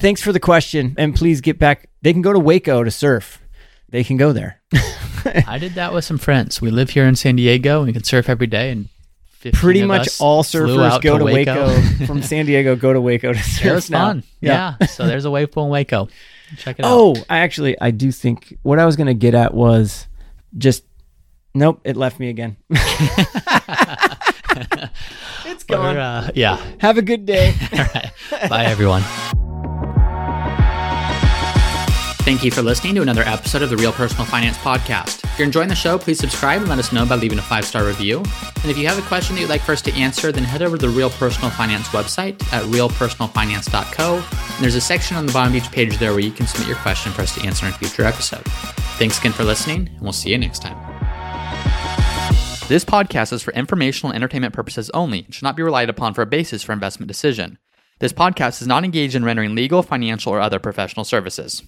Thanks 0.00 0.20
for 0.20 0.32
the 0.32 0.40
question. 0.40 0.96
And 0.98 1.14
please 1.14 1.40
get 1.40 1.60
back. 1.60 1.88
They 2.02 2.12
can 2.12 2.20
go 2.22 2.32
to 2.32 2.40
Waco 2.40 2.82
to 2.82 2.90
surf. 2.90 3.38
They 3.90 4.02
can 4.02 4.16
go 4.16 4.32
there. 4.32 4.60
I 5.46 5.58
did 5.58 5.74
that 5.76 5.94
with 5.94 6.04
some 6.04 6.18
friends. 6.18 6.60
We 6.60 6.72
live 6.72 6.90
here 6.90 7.04
in 7.06 7.14
San 7.14 7.36
Diego 7.36 7.78
and 7.78 7.86
we 7.86 7.92
can 7.92 8.02
surf 8.02 8.28
every 8.28 8.48
day. 8.48 8.70
And 8.72 8.88
15 8.88 9.01
Pretty 9.50 9.84
much 9.84 10.20
all 10.20 10.42
surfers 10.44 11.00
go 11.02 11.18
to 11.18 11.24
Waco, 11.24 11.80
from 12.06 12.22
San 12.22 12.46
Diego, 12.46 12.76
go 12.76 12.92
to 12.92 13.00
Waco 13.00 13.32
to 13.32 13.42
surf. 13.42 13.66
it 13.66 13.74
was 13.74 13.90
now. 13.90 14.06
fun. 14.08 14.22
Yeah. 14.40 14.78
so 14.86 15.06
there's 15.06 15.24
a 15.24 15.30
wave 15.30 15.50
pool 15.50 15.64
in 15.64 15.70
Waco. 15.70 16.08
Check 16.56 16.78
it 16.78 16.84
out. 16.84 16.90
Oh, 16.92 17.16
I 17.28 17.38
actually, 17.38 17.80
I 17.80 17.90
do 17.90 18.12
think 18.12 18.56
what 18.62 18.78
I 18.78 18.86
was 18.86 18.96
going 18.96 19.06
to 19.06 19.14
get 19.14 19.34
at 19.34 19.54
was 19.54 20.06
just, 20.56 20.84
nope, 21.54 21.80
it 21.84 21.96
left 21.96 22.20
me 22.20 22.28
again. 22.28 22.56
it's 25.46 25.64
gone. 25.64 25.96
uh, 25.96 26.30
yeah. 26.34 26.62
Have 26.78 26.98
a 26.98 27.02
good 27.02 27.24
day. 27.26 27.54
All 27.72 27.78
right. 27.78 28.10
Bye, 28.48 28.66
everyone. 28.66 29.02
Thank 32.24 32.44
you 32.44 32.52
for 32.52 32.62
listening 32.62 32.94
to 32.94 33.02
another 33.02 33.22
episode 33.22 33.62
of 33.62 33.70
the 33.70 33.76
Real 33.76 33.90
Personal 33.90 34.24
Finance 34.24 34.56
Podcast. 34.58 35.24
If 35.24 35.38
you're 35.40 35.46
enjoying 35.46 35.68
the 35.68 35.74
show, 35.74 35.98
please 35.98 36.20
subscribe 36.20 36.60
and 36.60 36.70
let 36.70 36.78
us 36.78 36.92
know 36.92 37.04
by 37.04 37.16
leaving 37.16 37.40
a 37.40 37.42
five 37.42 37.64
star 37.64 37.84
review. 37.84 38.18
And 38.18 38.70
if 38.70 38.78
you 38.78 38.86
have 38.86 38.96
a 38.96 39.02
question 39.08 39.34
that 39.34 39.40
you'd 39.40 39.50
like 39.50 39.62
for 39.62 39.72
us 39.72 39.82
to 39.82 39.92
answer, 39.94 40.30
then 40.30 40.44
head 40.44 40.62
over 40.62 40.76
to 40.76 40.86
the 40.86 40.92
Real 40.92 41.10
Personal 41.10 41.50
Finance 41.50 41.88
website 41.88 42.40
at 42.52 42.62
realpersonalfinance.co. 42.66 44.14
And 44.14 44.62
there's 44.62 44.76
a 44.76 44.80
section 44.80 45.16
on 45.16 45.26
the 45.26 45.32
bottom 45.32 45.52
of 45.52 45.56
each 45.60 45.72
page 45.72 45.98
there 45.98 46.12
where 46.12 46.20
you 46.20 46.30
can 46.30 46.46
submit 46.46 46.68
your 46.68 46.76
question 46.76 47.10
for 47.10 47.22
us 47.22 47.34
to 47.34 47.44
answer 47.44 47.66
in 47.66 47.72
a 47.72 47.76
future 47.76 48.04
episode. 48.04 48.44
Thanks 48.98 49.18
again 49.18 49.32
for 49.32 49.42
listening, 49.42 49.88
and 49.88 50.00
we'll 50.00 50.12
see 50.12 50.30
you 50.30 50.38
next 50.38 50.62
time. 50.62 50.78
This 52.68 52.84
podcast 52.84 53.32
is 53.32 53.42
for 53.42 53.52
informational 53.52 54.12
and 54.12 54.22
entertainment 54.22 54.54
purposes 54.54 54.90
only 54.90 55.24
and 55.24 55.34
should 55.34 55.42
not 55.42 55.56
be 55.56 55.64
relied 55.64 55.90
upon 55.90 56.14
for 56.14 56.22
a 56.22 56.26
basis 56.26 56.62
for 56.62 56.72
investment 56.72 57.08
decision. 57.08 57.58
This 57.98 58.12
podcast 58.12 58.62
is 58.62 58.68
not 58.68 58.84
engaged 58.84 59.16
in 59.16 59.24
rendering 59.24 59.56
legal, 59.56 59.82
financial, 59.82 60.32
or 60.32 60.40
other 60.40 60.60
professional 60.60 61.04
services. 61.04 61.64